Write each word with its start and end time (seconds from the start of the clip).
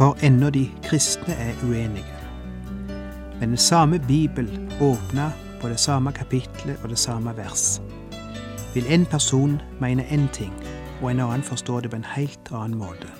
For 0.00 0.16
ennå 0.22 0.50
de 0.50 0.70
kristne 0.82 1.34
er 1.34 1.54
uenige. 1.64 2.04
Men 3.40 3.48
den 3.48 3.56
samme 3.56 3.98
Bibel 3.98 4.68
åpner 4.80 5.30
på 5.60 5.68
det 5.68 5.80
samme 5.80 6.12
kapitlet 6.12 6.76
og 6.82 6.88
det 6.88 6.98
samme 6.98 7.36
vers. 7.36 7.82
Vil 8.74 8.86
en 8.88 9.06
person 9.06 9.60
mene 9.80 10.02
én 10.02 10.32
ting, 10.32 10.54
og 11.02 11.10
en 11.10 11.20
annen 11.20 11.42
forstå 11.42 11.80
det 11.80 11.90
på 11.90 11.96
en 11.96 12.08
helt 12.16 12.48
annen 12.52 12.78
måte. 12.78 13.19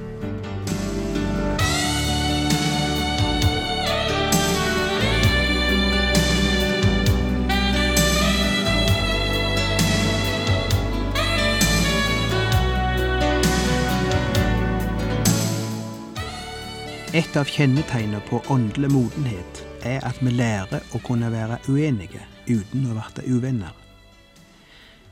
Et 17.13 17.35
av 17.35 17.43
kjennetegnene 17.43 18.21
på 18.23 18.37
åndelig 18.47 18.87
modenhet 18.93 19.57
er 19.83 19.97
at 20.07 20.21
vi 20.23 20.31
lærer 20.31 20.85
å 20.95 20.99
kunne 21.03 21.27
være 21.33 21.57
uenige 21.67 22.21
uten 22.47 22.85
å 22.87 22.93
bli 22.95 23.25
uvenner. 23.27 23.73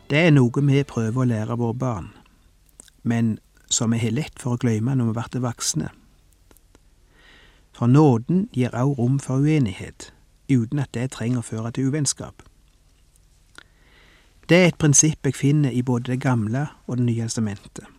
Det 0.08 0.22
er 0.30 0.31
noe 0.31 0.64
vi 0.64 0.83
prøver 0.88 1.19
å 1.19 1.28
lære 1.28 1.58
våre 1.59 1.75
barn, 1.75 2.08
men 3.03 3.33
som 3.67 3.91
vi 3.91 4.00
har 4.00 4.16
lett 4.16 4.39
for 4.39 4.56
å 4.56 4.61
glemme 4.64 4.95
når 4.95 5.09
vi 5.09 5.25
blir 5.33 5.44
voksne. 5.44 5.89
For 7.75 7.91
nåden 7.91 8.47
gir 8.56 8.72
også 8.72 8.95
rom 8.95 9.19
for 9.19 9.44
uenighet, 9.44 10.13
uten 10.47 10.80
at 10.80 10.94
det 10.95 11.11
trenger 11.17 11.44
å 11.44 11.50
føre 11.50 11.73
til 11.75 11.91
uvennskap. 11.91 12.47
Det 14.47 14.56
er 14.56 14.72
et 14.72 14.80
prinsipp 14.80 15.28
jeg 15.28 15.36
finner 15.36 15.75
i 15.75 15.84
både 15.84 16.13
Det 16.13 16.22
gamle 16.23 16.69
og 16.88 16.95
Det 16.95 17.11
nye 17.11 17.28
testamentet, 17.28 17.91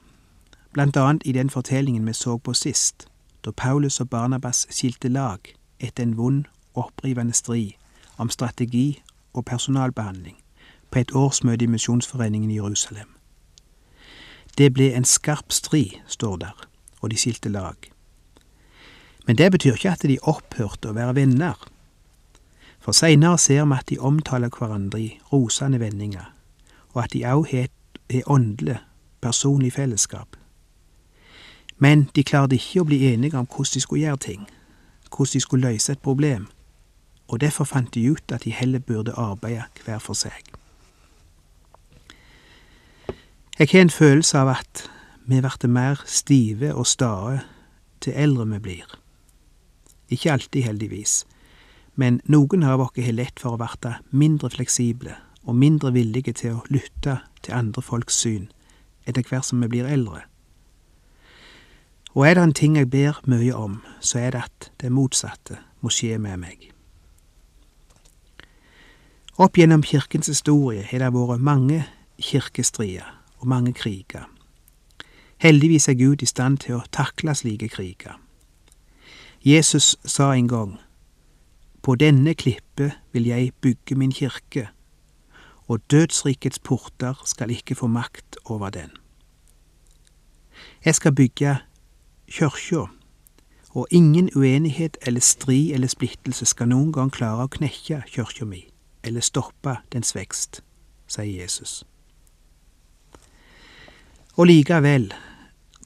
blant 0.72 0.96
annet 0.96 1.28
i 1.28 1.36
den 1.36 1.52
fortellingen 1.52 2.08
vi 2.08 2.16
så 2.16 2.38
på 2.38 2.56
sist 2.56 3.09
da 3.44 3.50
Paulus 3.50 4.00
og 4.00 4.10
Barnabas 4.10 4.66
skilte 4.70 5.08
lag 5.08 5.38
etter 5.80 6.02
en 6.02 6.16
vond 6.16 6.44
opprivende 6.74 7.32
strid 7.32 7.72
om 8.16 8.30
strategi 8.30 9.02
og 9.32 9.44
personalbehandling 9.44 10.36
på 10.90 10.98
et 10.98 11.14
årsmøte 11.14 11.64
i 11.64 11.70
Misjonsforeningen 11.70 12.50
i 12.50 12.58
Jerusalem. 12.58 13.08
Det 14.58 14.72
ble 14.74 14.90
en 14.94 15.04
skarp 15.04 15.52
strid, 15.52 16.00
står 16.06 16.36
der, 16.36 16.66
og 17.00 17.10
de 17.10 17.16
skilte 17.16 17.48
lag. 17.48 17.76
Men 19.26 19.38
det 19.38 19.52
betyr 19.52 19.72
ikke 19.78 19.92
at 19.92 20.02
de 20.02 20.18
opphørte 20.22 20.90
å 20.90 20.96
være 20.96 21.14
venner. 21.14 21.54
For 22.80 22.96
seinere 22.96 23.38
ser 23.38 23.64
vi 23.64 23.78
at 23.78 23.88
de 23.88 23.98
omtaler 23.98 24.50
hverandre 24.50 25.00
i 25.00 25.10
rosende 25.32 25.80
vendinger, 25.80 26.32
og 26.92 27.04
at 27.04 27.12
de 27.14 27.24
òg 27.24 27.46
har 27.52 27.68
et 27.68 28.26
åndelig, 28.26 28.80
personlig 29.20 29.72
fellesskap. 29.72 30.39
Men 31.80 32.10
de 32.14 32.22
klarte 32.24 32.58
ikke 32.60 32.82
å 32.82 32.88
bli 32.90 32.98
enige 33.08 33.38
om 33.40 33.46
hvordan 33.48 33.72
de 33.74 33.80
skulle 33.80 34.04
gjøre 34.04 34.20
ting, 34.20 34.42
hvordan 35.08 35.32
de 35.32 35.40
skulle 35.40 35.72
løse 35.72 35.92
et 35.92 36.02
problem, 36.04 36.46
og 37.28 37.40
derfor 37.40 37.64
fant 37.64 37.94
de 37.94 38.04
ut 38.12 38.32
at 38.32 38.44
de 38.44 38.52
heller 38.52 38.78
burde 38.84 39.16
arbeide 39.16 39.64
hver 39.84 39.98
for 39.98 40.18
seg. 40.18 40.52
Jeg 43.58 43.68
har 43.72 43.80
en 43.80 43.90
følelse 43.90 44.38
av 44.38 44.48
at 44.48 44.84
vi 45.24 45.40
blir 45.40 45.68
mer 45.68 46.02
stive 46.06 46.74
og 46.74 46.86
stae 46.86 47.40
til 48.00 48.12
eldre 48.16 48.46
vi 48.52 48.58
blir. 48.58 48.86
Ikke 50.08 50.32
alltid, 50.32 50.62
heldigvis, 50.62 51.24
men 51.94 52.20
noen 52.24 52.62
av 52.62 52.80
oss 52.80 52.96
har 52.96 53.12
lett 53.12 53.40
for 53.40 53.56
å 53.56 53.60
bli 53.60 53.94
mindre 54.10 54.50
fleksible 54.50 55.16
og 55.44 55.56
mindre 55.56 55.92
villige 55.92 56.32
til 56.32 56.58
å 56.58 56.64
lytte 56.68 57.20
til 57.42 57.54
andre 57.56 57.82
folks 57.82 58.20
syn 58.20 58.50
etter 59.06 59.24
hvert 59.24 59.48
som 59.48 59.60
vi 59.60 59.68
blir 59.68 59.88
eldre. 59.88 60.29
Og 62.14 62.26
er 62.26 62.34
det 62.34 62.42
en 62.42 62.52
ting 62.52 62.76
jeg 62.76 62.90
ber 62.90 63.20
mye 63.30 63.54
om, 63.54 63.80
så 64.00 64.18
er 64.18 64.30
det 64.34 64.42
at 64.42 64.70
det 64.80 64.92
motsatte 64.92 65.60
må 65.80 65.92
skje 65.94 66.18
med 66.18 66.40
meg. 66.42 66.70
Opp 69.40 69.56
gjennom 69.56 69.82
kirkens 69.86 70.28
historie 70.28 70.82
har 70.84 71.00
det 71.00 71.12
vært 71.14 71.40
mange 71.40 71.84
kirkestrider 72.20 73.06
og 73.40 73.46
mange 73.48 73.72
kriger. 73.72 74.26
Heldigvis 75.40 75.88
er 75.88 75.96
Gud 75.96 76.20
i 76.20 76.28
stand 76.28 76.58
til 76.66 76.76
å 76.76 76.88
takle 76.92 77.32
slike 77.34 77.70
kriger. 77.72 78.18
Jesus 79.40 79.96
sa 80.04 80.34
en 80.34 80.48
gang, 80.48 80.78
På 81.82 81.94
denne 81.94 82.34
klippe 82.34 82.92
vil 83.12 83.24
jeg 83.26 83.54
bygge 83.60 83.96
min 83.96 84.12
kirke, 84.12 84.68
og 85.66 85.80
dødsrikets 85.90 86.58
porter 86.58 87.16
skal 87.24 87.50
ikke 87.50 87.74
få 87.74 87.86
makt 87.86 88.36
over 88.44 88.70
den. 88.70 88.90
Jeg 90.84 90.94
skal 90.94 91.14
bygge 91.14 91.56
kyrkja, 92.30 92.86
og 93.70 93.86
ingen 93.90 94.30
uenighet 94.36 94.96
eller 95.06 95.20
strid 95.20 95.74
eller 95.74 95.88
splittelse 95.88 96.46
skal 96.46 96.70
noen 96.70 96.92
gang 96.94 97.10
klare 97.12 97.46
å 97.46 97.50
knekke 97.50 98.02
kyrkja 98.10 98.46
mi 98.46 98.64
eller 99.06 99.24
stoppe 99.24 99.78
dens 99.94 100.14
vekst, 100.14 100.60
sier 101.10 101.42
Jesus. 101.42 101.82
Og 104.36 104.46
likevel, 104.46 105.10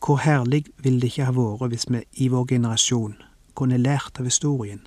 hvor 0.05 0.21
herlig 0.21 0.65
ville 0.82 1.00
det 1.00 1.12
ikke 1.12 1.28
ha 1.31 1.37
vært 1.37 1.71
hvis 1.72 1.87
vi 1.88 2.03
i 2.25 2.28
vår 2.28 2.49
generasjon 2.53 3.16
kunne 3.56 3.81
lært 3.81 4.21
av 4.21 4.28
historien, 4.28 4.82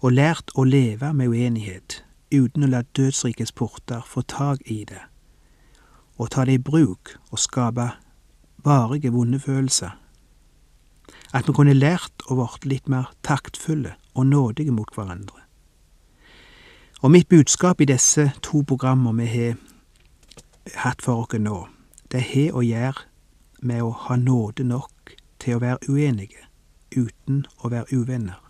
og 0.00 0.16
lært 0.16 0.54
å 0.56 0.64
leve 0.64 1.12
med 1.12 1.28
uenighet 1.28 2.00
uten 2.32 2.64
å 2.64 2.70
la 2.70 2.84
dødsrikets 2.96 3.52
porter 3.52 4.06
få 4.06 4.22
tak 4.22 4.62
i 4.64 4.84
det, 4.88 5.02
og 6.16 6.30
ta 6.32 6.46
det 6.48 6.56
i 6.56 6.62
bruk 6.62 7.18
og 7.30 7.42
skape 7.42 7.90
varige 8.64 9.12
vonde 9.12 9.40
følelser 9.42 9.99
at 11.32 11.46
vi 11.46 11.54
kunne 11.54 11.76
lært 11.76 12.24
å 12.26 12.36
vært 12.40 12.66
litt 12.66 12.88
mer 12.90 13.12
taktfulle 13.26 13.94
og 14.14 14.26
nådige 14.26 14.74
mot 14.74 14.90
hverandre. 14.94 15.44
Og 17.00 17.14
mitt 17.14 17.30
budskap 17.30 17.80
i 17.80 17.88
disse 17.88 18.30
to 18.42 18.62
programmer 18.66 19.14
vi 19.16 19.28
har 19.30 19.56
hatt 20.82 21.02
for 21.02 21.22
oss 21.22 21.38
nå, 21.38 21.68
det 22.10 22.22
har 22.32 22.58
å 22.58 22.66
gjøre 22.66 23.06
med 23.62 23.82
å 23.82 23.90
ha 24.08 24.16
nåde 24.16 24.66
nok 24.66 25.14
til 25.40 25.56
å 25.56 25.62
være 25.62 25.88
uenige 25.88 26.48
uten 26.96 27.44
å 27.62 27.70
være 27.70 27.94
uvenner. 27.94 28.40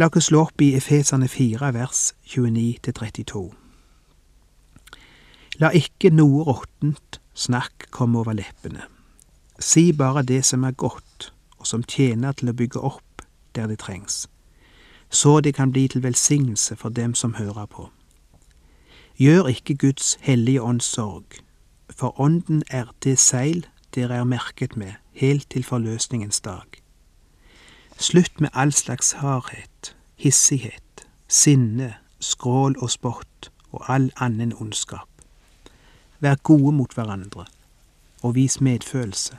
La 0.00 0.08
oss 0.08 0.26
slå 0.26 0.46
opp 0.48 0.60
i 0.64 0.72
Efesane 0.74 1.28
4 1.28 1.70
vers 1.76 2.12
29-32. 2.34 3.44
La 5.60 5.70
ikke 5.76 6.10
noe 6.10 6.46
råttent 6.48 7.20
snakk 7.36 7.86
komme 7.92 8.18
over 8.24 8.34
leppene 8.34 8.88
Si 9.58 9.92
bare 9.92 10.22
det 10.22 10.44
som 10.44 10.64
er 10.64 10.70
godt, 10.70 11.32
og 11.58 11.66
som 11.66 11.82
tjener 11.82 12.32
til 12.32 12.50
å 12.50 12.56
bygge 12.56 12.80
opp 12.80 13.22
der 13.54 13.66
det 13.66 13.78
trengs, 13.78 14.28
så 15.10 15.40
det 15.40 15.54
kan 15.54 15.72
bli 15.72 15.88
til 15.88 16.02
velsignelse 16.02 16.76
for 16.76 16.88
dem 16.88 17.14
som 17.14 17.34
hører 17.34 17.66
på. 17.66 17.90
Gjør 19.16 19.46
ikke 19.46 19.76
Guds 19.76 20.18
hellige 20.20 20.62
ånds 20.62 20.84
sorg, 20.84 21.24
for 21.90 22.20
ånden 22.20 22.62
er 22.70 22.88
det 23.04 23.18
seil 23.18 23.66
dere 23.94 24.16
er 24.16 24.24
merket 24.24 24.76
med 24.76 24.92
helt 25.12 25.50
til 25.50 25.64
forløsningens 25.64 26.40
dag. 26.40 26.64
Slutt 27.98 28.40
med 28.40 28.48
all 28.54 28.72
slags 28.72 29.12
hardhet, 29.12 29.96
hissighet, 30.16 31.06
sinne, 31.28 31.94
skrål 32.20 32.76
og 32.78 32.90
spott 32.90 33.50
og 33.72 33.84
all 33.88 34.10
annen 34.16 34.54
ondskap. 34.56 35.08
Vær 36.20 36.34
gode 36.42 36.72
mot 36.72 36.94
hverandre, 36.94 37.46
og 38.22 38.34
vis 38.34 38.60
medfølelse 38.60 39.38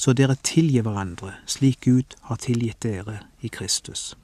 så 0.00 0.12
dere 0.16 0.36
tilgir 0.44 0.86
hverandre 0.86 1.34
slik 1.50 1.82
Gud 1.84 2.16
har 2.28 2.40
tilgitt 2.40 2.82
dere 2.82 3.18
i 3.44 3.50
Kristus. 3.52 4.16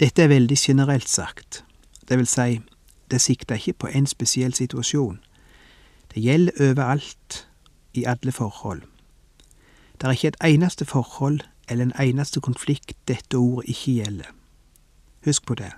Dette 0.00 0.22
er 0.24 0.32
veldig 0.32 0.56
generelt 0.56 1.08
sagt, 1.08 1.64
det 2.08 2.16
vil 2.18 2.26
si, 2.26 2.60
det 3.10 3.20
sikter 3.20 3.60
ikke 3.60 3.72
på 3.72 3.90
én 3.92 4.08
spesiell 4.08 4.54
situasjon. 4.54 5.20
Det 6.14 6.22
gjelder 6.22 6.70
overalt, 6.70 7.46
i 7.92 8.04
alle 8.04 8.32
forhold. 8.32 8.82
Det 10.00 10.06
er 10.06 10.10
ikke 10.10 10.28
et 10.28 10.42
eneste 10.44 10.84
forhold 10.84 11.40
eller 11.68 11.84
en 11.84 11.96
eneste 12.00 12.40
konflikt 12.40 12.96
dette 13.08 13.36
ordet 13.36 13.68
ikke 13.68 13.92
gjelder. 13.92 14.30
Husk 15.24 15.46
på 15.46 15.54
det. 15.54 15.72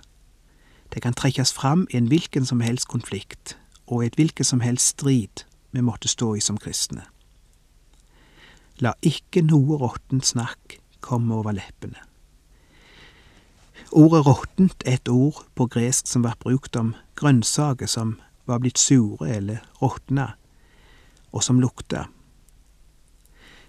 Det 0.93 1.01
kan 1.01 1.13
trekkes 1.13 1.53
fram 1.53 1.87
i 1.89 1.97
en 1.97 2.07
hvilken 2.07 2.45
som 2.45 2.61
helst 2.61 2.87
konflikt, 2.87 3.57
og 3.87 4.03
i 4.03 4.07
et 4.07 4.15
hvilket 4.15 4.45
som 4.45 4.59
helst 4.61 4.87
strid 4.87 5.43
vi 5.73 5.81
måtte 5.81 6.07
stå 6.07 6.35
i 6.37 6.41
som 6.41 6.57
kristne. 6.61 7.05
La 8.81 8.93
ikke 9.05 9.43
noe 9.45 9.77
råttent 9.81 10.25
snakk 10.25 10.77
komme 11.03 11.35
over 11.35 11.55
leppene. 11.57 11.97
Ordet 13.93 14.23
råttent 14.25 14.85
er 14.85 14.97
et 14.97 15.09
ord 15.09 15.43
på 15.57 15.67
gresk 15.69 16.09
som 16.09 16.25
ble 16.25 16.33
brukt 16.41 16.77
om 16.79 16.93
grønnsaker 17.19 17.89
som 17.89 18.15
var 18.49 18.61
blitt 18.61 18.81
sure 18.81 19.29
eller 19.29 19.63
råtna, 19.81 20.33
og 21.33 21.43
som 21.43 21.61
lukta. 21.61 22.07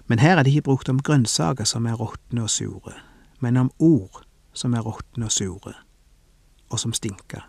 Men 0.07 0.21
her 0.21 0.37
er 0.37 0.45
det 0.45 0.53
ikke 0.53 0.69
brukt 0.69 0.89
om 0.93 1.01
grønnsaker 1.01 1.69
som 1.69 1.87
er 1.89 1.97
råtne 2.01 2.45
og 2.45 2.53
sure, 2.53 2.97
men 3.41 3.57
om 3.57 3.73
ord 3.79 4.25
som 4.53 4.77
er 4.77 4.85
råtne 4.85 5.29
og 5.29 5.33
sure, 5.33 5.75
og 6.69 6.81
som 6.81 6.93
stinker. 6.93 7.49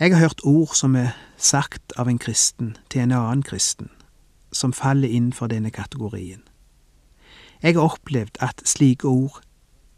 Jeg 0.00 0.14
har 0.14 0.20
hørt 0.20 0.40
ord 0.44 0.74
som 0.74 0.94
er 0.94 1.16
sagt 1.36 1.92
av 1.98 2.06
en 2.06 2.20
kristen 2.22 2.76
til 2.90 3.00
en 3.02 3.12
annen 3.12 3.42
kristen, 3.42 3.88
som 4.52 4.72
faller 4.72 5.08
innenfor 5.08 5.50
denne 5.50 5.70
kategorien. 5.74 6.42
Jeg 7.62 7.74
har 7.74 7.82
opplevd 7.82 8.38
at 8.38 8.62
slike 8.62 9.08
ord 9.08 9.40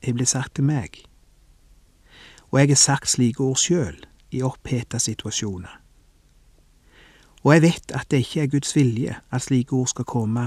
er 0.00 0.14
blitt 0.16 0.32
sagt 0.32 0.54
til 0.56 0.64
meg, 0.64 1.02
og 2.48 2.60
jeg 2.60 2.68
har 2.68 2.80
sagt 2.80 3.12
slike 3.12 3.44
ord 3.44 3.60
sjøl 3.60 3.98
i 4.32 4.40
oppheta 4.42 4.98
situasjoner. 4.98 5.74
Og 7.44 7.52
jeg 7.54 7.62
vet 7.62 7.92
at 7.92 8.08
det 8.10 8.22
ikke 8.24 8.42
er 8.42 8.52
Guds 8.54 8.76
vilje 8.76 9.18
at 9.30 9.42
slike 9.42 9.76
ord 9.76 9.90
skal 9.92 10.08
komme 10.08 10.46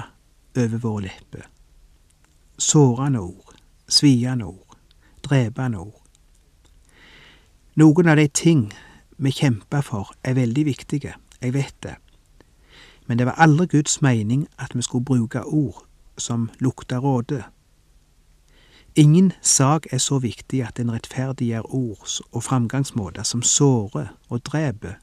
over 0.58 0.78
våre 0.82 1.02
lepper. 1.02 1.46
Sårende 2.58 3.20
ord, 3.20 3.54
sviende 3.88 4.46
ord, 4.50 4.78
drepende 5.22 5.78
ord. 5.78 6.02
Noen 7.76 8.10
av 8.10 8.18
de 8.18 8.28
ting 8.28 8.74
vi 9.24 9.32
kjemper 9.32 9.82
for, 9.82 10.12
er 10.24 10.34
veldig 10.34 10.66
viktige, 10.66 11.14
jeg 11.42 11.54
vet 11.54 11.76
det, 11.84 11.96
men 13.08 13.18
det 13.18 13.26
var 13.26 13.40
aldri 13.40 13.66
Guds 13.68 14.02
mening 14.02 14.48
at 14.60 14.76
vi 14.76 14.82
skulle 14.82 15.06
bruke 15.06 15.44
ord 15.44 15.86
som 16.18 16.50
lukta 16.60 16.98
råde. 16.98 17.44
Ingen 18.96 19.32
sak 19.42 19.88
er 19.92 19.98
så 19.98 20.20
viktig 20.20 20.64
at 20.64 20.78
den 20.78 20.92
rettferdiggjør 20.92 21.74
ord 21.76 22.22
og 22.32 22.44
framgangsmåter 22.44 23.24
som 23.24 23.42
sårer 23.42 24.08
og 24.30 24.46
dreper 24.46 24.94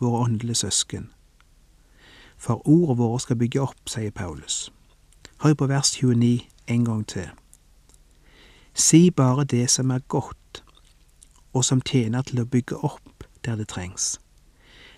våre 0.00 0.24
åndelige 0.24 0.54
søsken. 0.54 1.10
For 2.36 2.68
ordene 2.68 2.96
våre 2.96 3.20
skal 3.20 3.36
bygge 3.36 3.60
opp, 3.60 3.88
sier 3.88 4.10
Paulus. 4.10 4.72
Hør 5.42 5.54
på 5.54 5.66
vers 5.66 5.92
29 5.96 6.40
en 6.66 6.84
gang 6.84 7.06
til. 7.06 7.28
Si 8.74 9.10
bare 9.10 9.44
det 9.44 9.70
som 9.70 9.90
er 9.90 9.98
godt, 10.08 10.62
og 11.52 11.64
som 11.64 11.80
tjener 11.80 12.22
til 12.22 12.40
å 12.40 12.48
bygge 12.48 12.76
opp 12.84 13.09
der 13.44 13.56
det 13.56 13.68
trengs, 13.68 14.20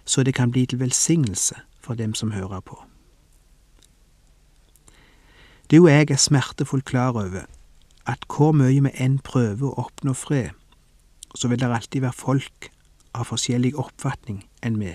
så 0.04 0.22
det 0.22 0.34
kan 0.34 0.50
bli 0.50 0.66
til 0.66 0.80
velsignelse 0.80 1.54
for 1.80 1.94
dem 1.94 2.14
som 2.14 2.32
hører 2.32 2.60
på. 2.60 2.82
Du 5.70 5.82
og 5.82 5.90
jeg 5.90 6.10
er 6.10 6.16
smertefullt 6.16 6.84
klar 6.84 7.08
over 7.08 7.46
at 8.06 8.24
hvor 8.28 8.52
mye 8.52 8.82
vi 8.82 8.90
enn 9.00 9.20
prøver 9.24 9.70
å 9.70 9.86
oppnå 9.86 10.12
fred, 10.12 10.50
så 11.34 11.48
vil 11.48 11.60
det 11.60 11.70
alltid 11.70 12.02
være 12.02 12.18
folk 12.18 12.68
av 13.14 13.28
forskjellig 13.30 13.72
oppfatning 13.78 14.42
enn 14.62 14.78
vi. 14.80 14.92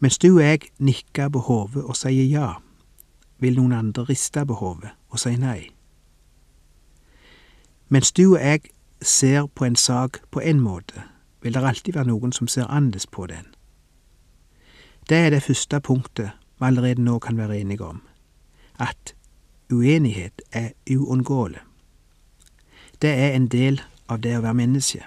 Mens 0.00 0.18
du 0.18 0.28
og 0.36 0.42
jeg 0.44 0.70
nikker 0.78 1.28
på 1.28 1.42
hodet 1.48 1.84
og 1.84 1.96
sier 1.98 2.28
ja, 2.28 2.54
vil 3.40 3.56
noen 3.58 3.74
andre 3.76 4.06
riste 4.08 4.44
på 4.46 4.56
hodet 4.60 4.92
og 5.10 5.20
si 5.20 5.34
nei. 5.36 5.72
Mens 7.88 8.12
du 8.12 8.36
og 8.36 8.38
jeg 8.38 8.70
ser 9.02 9.48
på 9.54 9.66
en 9.66 9.76
sak 9.76 10.20
på 10.30 10.40
en 10.40 10.60
måte, 10.60 11.02
vil 11.42 11.54
det 11.54 11.64
alltid 11.64 11.94
være 11.94 12.10
noen 12.10 12.32
som 12.32 12.48
ser 12.48 12.68
annerledes 12.68 13.06
på 13.06 13.26
den. 13.26 13.46
Det 15.08 15.16
er 15.16 15.30
det 15.30 15.42
første 15.42 15.80
punktet 15.80 16.30
vi 16.60 16.66
allerede 16.66 17.02
nå 17.02 17.18
kan 17.18 17.36
være 17.36 17.60
enige 17.60 17.84
om, 17.84 18.02
at 18.78 19.14
uenighet 19.72 20.42
er 20.52 20.70
uunngåelig. 20.90 21.60
Det 23.02 23.10
er 23.10 23.32
en 23.32 23.48
del 23.48 23.80
av 24.08 24.20
det 24.20 24.36
å 24.36 24.42
være 24.44 24.54
menneske. 24.54 25.06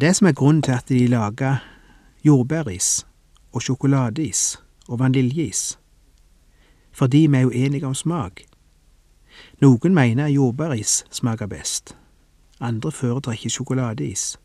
Det 0.00 0.16
som 0.16 0.26
er 0.26 0.32
grunnen 0.32 0.62
til 0.62 0.72
at 0.72 0.88
de 0.88 1.06
lager 1.06 1.60
jordbæris 2.24 3.06
og 3.52 3.62
sjokoladeis 3.62 4.56
og 4.88 4.98
vaniljeis, 4.98 5.78
fordi 6.92 7.26
vi 7.26 7.36
er 7.36 7.46
uenige 7.46 7.86
om 7.86 7.94
smak. 7.94 8.42
Noen 9.60 9.94
mener 9.94 10.26
jordbæris 10.32 11.04
smaker 11.10 11.46
best, 11.46 11.96
andre 12.60 12.92
foretrekker 12.92 13.50
sjokoladeis. 13.50 14.36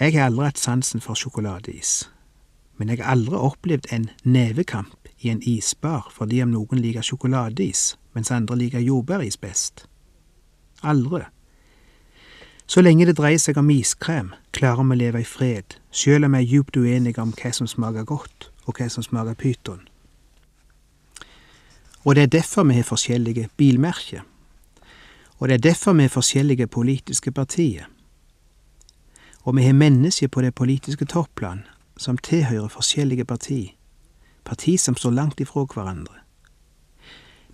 Jeg 0.00 0.14
har 0.16 0.30
aldri 0.30 0.48
hatt 0.48 0.58
sansen 0.58 1.02
for 1.04 1.18
sjokoladeis, 1.18 2.08
men 2.78 2.88
jeg 2.88 3.02
har 3.02 3.12
aldri 3.12 3.36
opplevd 3.36 3.90
en 3.92 4.08
nevekamp 4.24 5.10
i 5.20 5.30
en 5.30 5.42
isbar 5.46 6.08
fordi 6.14 6.40
om 6.42 6.50
noen 6.54 6.80
liker 6.82 7.04
sjokoladeis, 7.06 7.92
mens 8.16 8.32
andre 8.32 8.56
liker 8.64 8.82
jordbæris 8.82 9.36
best. 9.36 9.86
Aldri. 10.82 11.22
Så 12.66 12.80
lenge 12.80 13.06
det 13.06 13.18
dreier 13.18 13.38
seg 13.38 13.58
om 13.60 13.70
iskrem, 13.70 14.32
klarer 14.56 14.86
vi 14.86 14.96
å 14.96 15.00
leve 15.02 15.20
i 15.22 15.28
fred, 15.28 15.76
sjøl 15.92 16.24
om 16.24 16.34
vi 16.34 16.40
er 16.40 16.50
djupt 16.50 16.76
uenige 16.80 17.20
om 17.22 17.34
hva 17.36 17.52
som 17.52 17.68
smaker 17.68 18.06
godt, 18.08 18.48
og 18.64 18.78
hva 18.78 18.88
som 18.88 19.04
smaker 19.04 19.36
pyton. 19.36 19.82
Og 22.02 22.16
det 22.16 22.22
er 22.22 22.34
derfor 22.38 22.64
vi 22.66 22.80
har 22.80 22.86
forskjellige 22.88 23.48
bilmerker. 23.56 24.24
Og 25.42 25.48
det 25.48 25.54
er 25.54 25.58
derfor 25.58 25.92
vi 25.92 26.04
er 26.04 26.08
forskjellige 26.08 26.66
politiske 26.66 27.32
partier. 27.32 27.84
Og 29.42 29.56
vi 29.56 29.62
har 29.62 29.72
mennesker 29.72 30.28
på 30.28 30.42
det 30.42 30.54
politiske 30.54 31.04
topplan 31.04 31.64
som 31.96 32.18
tilhører 32.18 32.68
forskjellige 32.68 33.24
partier, 33.24 33.68
parti 34.44 34.76
som 34.76 34.96
står 34.96 35.10
langt 35.10 35.40
ifra 35.40 35.64
hverandre. 35.74 36.14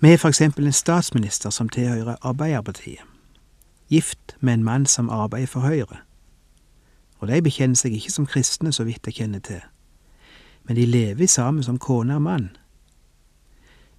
Vi 0.01 0.09
har 0.09 0.17
for 0.17 0.29
eksempel 0.29 0.67
en 0.67 0.73
statsminister 0.73 1.51
som 1.51 1.69
tilhører 1.69 2.17
Arbeiderpartiet, 2.21 3.01
gift 3.89 4.37
med 4.41 4.55
en 4.55 4.65
mann 4.65 4.87
som 4.87 5.11
arbeider 5.11 5.47
for 5.47 5.61
Høyre. 5.61 5.97
Og 7.19 7.29
de 7.29 7.43
bekjenner 7.43 7.77
seg 7.77 7.93
ikke 7.93 8.13
som 8.13 8.27
kristne, 8.27 8.73
så 8.73 8.85
vidt 8.85 9.07
jeg 9.07 9.15
kjenner 9.15 9.41
til, 9.41 9.61
men 10.65 10.77
de 10.77 10.87
lever 10.87 11.27
sammen 11.27 11.63
som 11.63 11.79
kone 11.79 12.15
og 12.15 12.23
mann. 12.23 12.51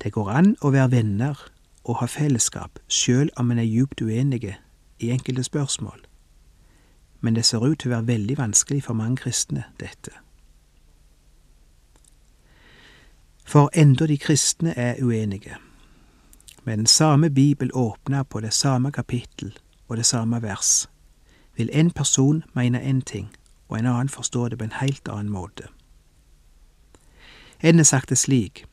Det 0.04 0.14
går 0.14 0.30
an 0.30 0.58
å 0.62 0.70
være 0.70 0.92
venner 0.92 1.50
og 1.90 1.98
ha 2.04 2.06
fellesskap, 2.06 2.80
sjøl 2.88 3.32
om 3.36 3.52
en 3.52 3.60
er 3.60 3.66
djupt 3.66 4.02
uenige 4.02 4.58
i 5.00 5.10
enkelte 5.10 5.44
spørsmål, 5.44 6.06
men 7.22 7.36
det 7.36 7.46
ser 7.46 7.66
ut 7.66 7.80
til 7.80 7.90
å 7.90 7.96
være 7.96 8.08
veldig 8.08 8.38
vanskelig 8.38 8.84
for 8.86 8.94
mange 8.94 9.24
kristne, 9.24 9.64
dette. 9.80 10.14
For 13.50 13.72
enda 13.74 14.06
de 14.06 14.20
kristne 14.22 14.76
er 14.78 15.02
uenige, 15.02 15.58
med 16.64 16.78
den 16.78 16.86
samme 16.86 17.30
bibel 17.30 17.72
åpna 17.74 18.24
på 18.24 18.40
det 18.40 18.54
samme 18.54 18.92
kapittel 18.92 19.58
og 19.88 19.98
det 19.98 20.06
samme 20.06 20.42
vers, 20.42 20.90
vil 21.58 21.70
en 21.74 21.92
person 21.92 22.44
mene 22.54 22.82
én 22.82 23.02
ting, 23.02 23.34
og 23.68 23.80
en 23.80 23.86
annen 23.86 24.10
forstå 24.10 24.50
det 24.50 24.58
på 24.58 24.70
en 24.70 24.78
helt 24.82 25.08
annen 25.10 25.34
måte. 25.34 25.68
En 27.62 27.76
har 27.76 27.84
sagt 27.84 28.10
det 28.10 28.18
slik, 28.18 28.66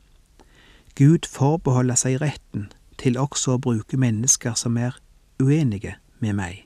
Gud 0.95 1.25
forbeholder 1.29 1.95
seg 1.95 2.21
retten 2.21 2.69
til 2.97 3.17
også 3.17 3.55
å 3.55 3.61
bruke 3.61 3.97
mennesker 3.97 4.53
som 4.57 4.77
er 4.77 4.97
uenige 5.39 5.95
med 6.19 6.33
meg. 6.33 6.63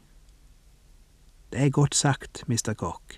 Det 1.51 1.59
er 1.59 1.69
godt 1.69 1.95
sagt, 1.95 2.43
Mr. 2.47 2.73
Koch. 2.73 3.17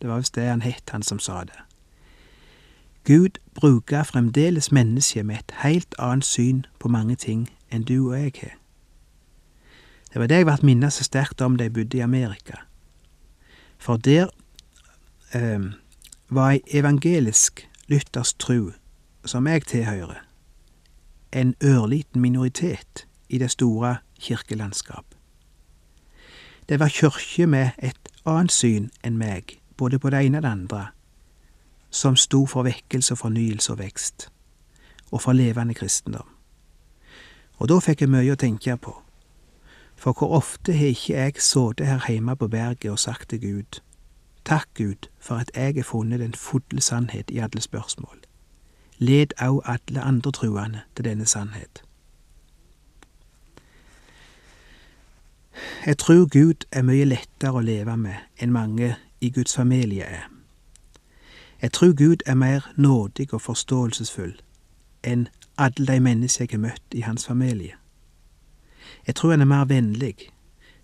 Det 0.00 0.08
var 0.08 0.22
visst 0.22 0.34
det 0.34 0.48
han 0.48 0.62
het, 0.62 0.90
han 0.90 1.02
som 1.02 1.18
sa 1.18 1.44
det. 1.44 1.58
Gud 3.04 3.38
bruker 3.54 4.02
fremdeles 4.02 4.72
mennesket 4.72 5.26
med 5.26 5.36
et 5.36 5.52
helt 5.62 5.94
annet 5.98 6.24
syn 6.24 6.66
på 6.78 6.88
mange 6.88 7.16
ting 7.16 7.48
enn 7.72 7.82
du 7.82 8.10
og 8.10 8.16
jeg 8.20 8.32
har. 8.40 8.56
Det 10.12 10.20
var 10.20 10.26
det 10.26 10.40
jeg 10.40 10.46
ble 10.48 10.56
minnet 10.62 10.92
så 10.92 11.04
sterkt 11.04 11.40
om 11.44 11.56
da 11.56 11.66
jeg 11.66 11.72
bodde 11.72 11.98
i 11.98 12.04
Amerika. 12.04 12.62
For 13.78 13.96
der 13.96 14.28
eh, 15.32 15.72
var 16.28 16.50
ei 16.50 16.62
evangelisk 16.72 17.68
luthersk 17.88 18.38
tru, 18.38 18.72
som 19.24 19.46
jeg 19.46 19.66
tilhører, 19.66 20.24
en 21.32 21.54
ørliten 21.64 22.20
minoritet 22.20 23.06
i 23.28 23.38
det 23.38 23.50
store 23.50 23.96
kirkelandskap. 24.20 25.04
Det 26.68 26.80
var 26.80 26.88
kyrkje 26.88 27.46
med 27.46 27.70
et 27.78 28.08
annet 28.26 28.52
syn 28.52 28.90
enn 29.04 29.18
meg, 29.18 29.58
både 29.76 29.98
på 29.98 30.10
det 30.10 30.26
ene 30.26 30.38
og 30.38 30.42
det 30.42 30.50
andre, 30.50 30.86
som 31.90 32.16
sto 32.16 32.44
for 32.46 32.62
vekkelse 32.62 33.14
og 33.14 33.18
fornyelse 33.18 33.72
og 33.72 33.78
vekst, 33.78 34.28
og 35.10 35.22
for 35.22 35.32
levende 35.32 35.74
kristendom. 35.74 36.28
Og 37.58 37.68
da 37.68 37.78
fikk 37.80 38.04
jeg 38.04 38.12
mye 38.12 38.32
å 38.32 38.40
tenke 38.40 38.76
på, 38.76 38.94
for 39.96 40.12
hvor 40.12 40.36
ofte 40.38 40.76
har 40.76 40.92
ikke 40.92 41.14
jeg 41.16 41.42
sittet 41.42 41.86
her 41.88 42.04
hjemme 42.08 42.36
på 42.36 42.48
berget 42.48 42.92
og 42.92 42.98
sagt 42.98 43.30
til 43.32 43.40
Gud, 43.40 43.80
takk 44.44 44.68
Gud 44.74 45.08
for 45.18 45.40
at 45.40 45.50
jeg 45.56 45.74
har 45.74 45.88
funnet 45.88 46.20
den 46.20 46.34
fulle 46.34 46.80
sannhet 46.80 47.30
i 47.30 47.38
alle 47.38 47.60
spørsmål. 47.60 48.27
Led 48.98 49.34
òg 49.40 49.60
alle 49.64 50.00
andre 50.02 50.32
truende 50.32 50.80
til 50.96 51.04
denne 51.04 51.26
sannhet. 51.26 51.82
Jeg 55.86 55.98
tror 55.98 56.28
Gud 56.28 56.66
er 56.72 56.82
mye 56.82 57.04
lettere 57.04 57.58
å 57.58 57.62
leve 57.64 57.96
med 57.96 58.16
enn 58.38 58.52
mange 58.52 58.96
i 59.20 59.30
Guds 59.30 59.56
familie 59.56 60.04
er. 60.04 60.26
Jeg 61.62 61.72
tror 61.72 61.94
Gud 61.94 62.22
er 62.26 62.34
mer 62.34 62.70
nådig 62.76 63.32
og 63.34 63.42
forståelsesfull 63.42 64.36
enn 65.02 65.28
alle 65.58 65.86
de 65.86 66.00
mennesker 66.00 66.44
jeg 66.44 66.58
har 66.58 66.62
møtt 66.62 66.94
i 66.94 67.00
hans 67.00 67.26
familie. 67.26 67.74
Jeg 69.06 69.14
tror 69.14 69.30
han 69.30 69.40
er 69.40 69.50
mer 69.50 69.64
vennlig, 69.64 70.30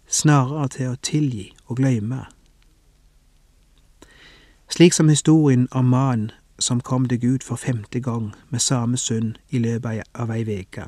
snarere 0.06 0.68
til 0.68 0.90
å 0.90 1.00
tilgi 1.02 1.52
og 1.66 1.76
glemme. 1.76 2.24
Slik 4.70 4.92
som 4.92 5.08
historien 5.08 5.68
om 5.70 5.84
mannen 5.84 6.30
som 6.58 6.80
kom 6.80 7.08
deg 7.08 7.20
Gud 7.20 7.42
for 7.42 7.56
femte 7.56 8.00
gang 8.00 8.34
med 8.50 8.60
samme 8.60 8.96
synd 8.96 9.34
i 9.50 9.58
løpet 9.58 10.04
av 10.14 10.30
ei 10.30 10.44
veke. 10.46 10.86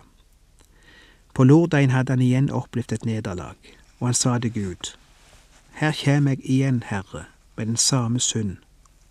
På 1.35 1.45
lørdagen 1.45 1.91
hadde 1.91 2.13
han 2.13 2.23
igjen 2.23 2.51
opplevd 2.51 2.93
et 2.93 3.05
nederlag, 3.05 3.57
og 3.99 4.09
han 4.09 4.15
sa 4.15 4.39
til 4.39 4.53
Gud, 4.53 4.97
Her 5.77 5.93
kjem 5.93 6.29
jeg 6.29 6.41
igjen, 6.45 6.83
Herre, 6.87 7.27
med 7.57 7.67
den 7.67 7.77
samme 7.77 8.21
synd, 8.21 8.57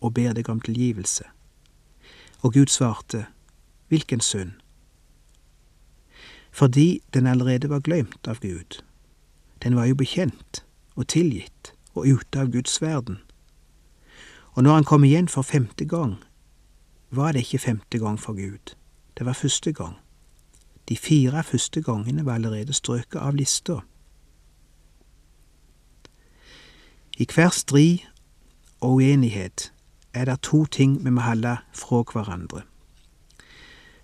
og 0.02 0.14
ber 0.14 0.34
deg 0.34 0.50
om 0.50 0.62
tilgivelse. 0.62 1.24
Og 2.42 2.54
Gud 2.54 2.68
svarte, 2.68 3.26
Hvilken 3.88 4.20
synd? 4.20 4.52
Fordi 6.52 7.02
den 7.14 7.28
allerede 7.28 7.70
var 7.70 7.80
glemt 7.80 8.28
av 8.28 8.40
Gud. 8.40 8.82
Den 9.64 9.76
var 9.76 9.86
jo 9.86 9.96
bekjent 9.96 10.66
og 10.96 11.08
tilgitt 11.08 11.74
og 11.94 12.08
ute 12.08 12.40
av 12.40 12.52
Guds 12.52 12.82
verden. 12.82 13.20
Og 14.54 14.64
når 14.64 14.74
han 14.74 14.84
kom 14.84 15.04
igjen 15.04 15.28
for 15.28 15.42
femte 15.42 15.86
gang, 15.86 16.16
var 17.16 17.32
det 17.32 17.40
ikke 17.40 17.60
femte 17.60 18.00
gang 18.00 18.20
for 18.20 18.34
Gud, 18.34 18.76
det 19.18 19.26
var 19.26 19.34
første 19.34 19.74
gang. 19.74 19.96
De 20.90 20.98
fire 20.98 21.44
første 21.44 21.82
gangene 21.82 22.26
var 22.26 22.34
allerede 22.34 22.74
strøket 22.74 23.20
av 23.20 23.36
lista. 23.36 23.80
I 27.18 27.28
hver 27.34 27.50
strid 27.50 27.98
og 28.82 28.94
uenighet 28.94 29.72
er 30.14 30.26
det 30.26 30.42
to 30.42 30.66
ting 30.66 31.06
vi 31.06 31.10
må 31.10 31.22
holde 31.22 31.58
fra 31.74 32.04
hverandre. 32.14 32.62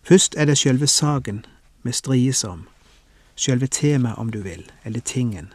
Først 0.04 0.36
er 0.38 0.46
det 0.46 0.58
sjølve 0.58 0.88
saken 0.88 1.46
vi 1.84 1.92
strides 1.92 2.44
om, 2.44 2.68
sjølve 3.36 3.68
temaet 3.68 4.18
om 4.18 4.32
du 4.32 4.42
vil, 4.42 4.72
eller 4.84 5.00
tingen. 5.00 5.54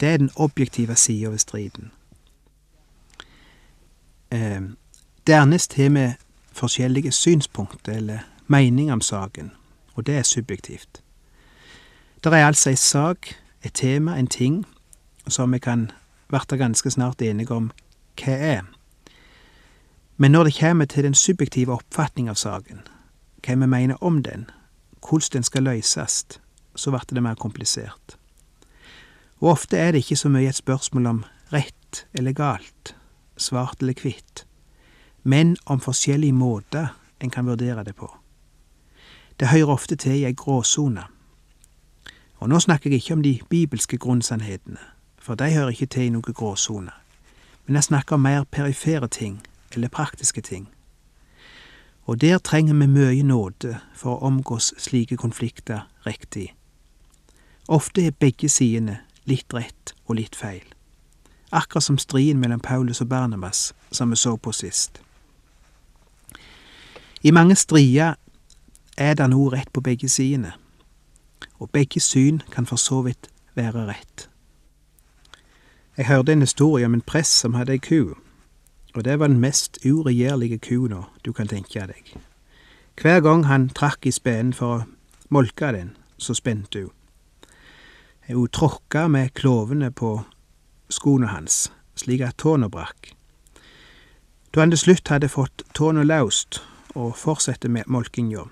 Det 0.00 0.08
er 0.08 0.16
den 0.16 0.30
objektive 0.36 0.96
sida 0.96 1.28
ved 1.28 1.38
striden. 1.38 1.90
Eh, 4.30 4.62
dernest 5.26 5.74
har 5.74 5.90
vi 5.90 6.14
forskjellige 6.56 7.12
synspunkter 7.12 7.92
eller 7.92 8.18
meninger 8.46 8.92
om 8.92 9.00
saken, 9.00 9.52
og 9.94 10.06
det 10.06 10.16
er 10.16 10.22
subjektivt. 10.22 11.02
Det 12.24 12.32
er 12.32 12.46
altså 12.46 12.70
ei 12.70 12.76
sak, 12.76 13.34
et 13.62 13.74
tema, 13.74 14.16
en 14.18 14.26
ting, 14.26 14.64
som 15.28 15.52
vi 15.52 15.58
kan 15.58 15.90
bli 16.28 16.58
ganske 16.58 16.90
snart 16.90 17.22
enige 17.22 17.54
om 17.54 17.70
hva 18.16 18.32
er. 18.32 18.62
Men 20.16 20.32
når 20.32 20.44
det 20.44 20.58
kommer 20.60 20.84
til 20.84 21.04
den 21.04 21.14
subjektive 21.14 21.72
oppfatning 21.72 22.28
av 22.28 22.34
saken, 22.34 22.80
hva 23.46 23.54
vi 23.54 23.66
mener 23.66 23.96
om 24.00 24.22
den, 24.22 24.50
hvordan 25.08 25.32
den 25.32 25.42
skal 25.42 25.62
løses, 25.62 26.24
så 26.76 26.90
blir 26.90 27.14
det 27.14 27.22
mer 27.22 27.34
komplisert. 27.34 28.16
Og 29.40 29.50
ofte 29.50 29.76
er 29.76 29.92
det 29.92 29.98
ikke 29.98 30.16
så 30.16 30.28
mye 30.28 30.48
et 30.48 30.56
spørsmål 30.56 31.06
om 31.06 31.24
rett 31.52 32.06
eller 32.14 32.32
galt, 32.32 32.96
svart 33.36 33.80
eller 33.80 33.94
hvitt, 34.00 34.45
men 35.26 35.56
om 35.66 35.80
forskjellige 35.80 36.32
måter 36.32 36.86
en 37.20 37.30
kan 37.30 37.46
vurdere 37.46 37.84
det 37.84 37.96
på. 37.96 38.16
Det 39.40 39.48
hører 39.48 39.66
ofte 39.66 39.96
til 39.96 40.12
i 40.12 40.24
ei 40.24 40.32
gråsone. 40.32 41.02
Og 42.38 42.48
nå 42.48 42.60
snakker 42.60 42.90
jeg 42.90 43.02
ikke 43.02 43.14
om 43.14 43.22
de 43.22 43.40
bibelske 43.50 43.98
grunnsannhetene, 43.98 44.78
for 45.18 45.34
de 45.34 45.50
hører 45.50 45.68
ikke 45.74 45.86
til 45.86 46.02
i 46.02 46.12
noen 46.14 46.34
gråsone, 46.34 46.92
men 47.66 47.74
jeg 47.74 47.84
snakker 47.84 48.14
om 48.14 48.22
mer 48.22 48.44
perifere 48.44 49.08
ting, 49.08 49.42
eller 49.74 49.88
praktiske 49.88 50.40
ting. 50.40 50.68
Og 52.04 52.20
der 52.20 52.38
trenger 52.38 52.74
vi 52.74 52.86
mye 52.86 53.22
nåde 53.22 53.80
for 53.94 54.14
å 54.14 54.28
omgås 54.30 54.74
slike 54.78 55.16
konflikter 55.16 55.88
riktig. 56.06 56.54
Ofte 57.68 58.06
er 58.06 58.14
begge 58.14 58.48
sidene 58.48 59.00
litt 59.24 59.54
rett 59.54 59.94
og 60.06 60.20
litt 60.20 60.36
feil, 60.36 60.62
akkurat 61.50 61.82
som 61.82 61.98
striden 61.98 62.38
mellom 62.40 62.60
Paulus 62.60 63.00
og 63.00 63.08
Barnabas, 63.08 63.74
som 63.90 64.10
vi 64.10 64.16
så 64.16 64.36
på 64.36 64.52
sist. 64.52 65.02
I 67.26 67.30
mange 67.30 67.56
strider 67.56 68.14
er 68.96 69.14
det 69.18 69.26
noe 69.32 69.50
rett 69.50 69.72
på 69.74 69.82
begge 69.82 70.06
sidene, 70.06 70.52
og 71.58 71.72
begge 71.74 71.98
syn 71.98 72.36
kan 72.52 72.68
for 72.70 72.78
så 72.78 73.00
vidt 73.02 73.26
være 73.58 73.82
rett. 73.88 74.28
Jeg 75.96 76.06
hørte 76.06 76.32
en 76.32 76.44
historie 76.44 76.86
om 76.86 76.94
en 76.94 77.02
prest 77.02 77.34
som 77.40 77.56
hadde 77.58 77.74
ei 77.74 77.82
ku, 77.82 78.14
og 78.94 79.04
det 79.04 79.16
var 79.18 79.26
den 79.32 79.40
mest 79.42 79.80
uregjerlige 79.82 80.60
kua 80.68 81.00
du 81.24 81.32
kan 81.32 81.50
tenke 81.50 81.88
deg. 81.90 82.12
Hver 83.02 83.18
gang 83.26 83.42
han 83.50 83.66
trakk 83.74 84.06
i 84.06 84.14
spenen 84.14 84.54
for 84.54 84.76
å 84.76 84.86
molke 85.28 85.72
den, 85.74 85.96
så 86.18 86.30
spente 86.38 86.84
hun. 86.84 86.94
Hun 88.30 88.46
tråkka 88.54 89.08
med 89.08 89.34
klovene 89.34 89.90
på 89.90 90.20
skoene 90.94 91.34
hans, 91.34 91.72
slik 91.98 92.22
at 92.22 92.38
tåna 92.38 92.70
brakk. 92.70 93.16
Da 94.54 94.62
han 94.62 94.70
til 94.70 94.84
slutt 94.84 95.10
hadde 95.10 95.34
fått 95.34 95.66
tåna 95.74 96.06
løst, 96.06 96.62
og 96.96 97.16
fortsetter 97.20 97.68
med 97.68 97.84
molkinga. 97.86 98.46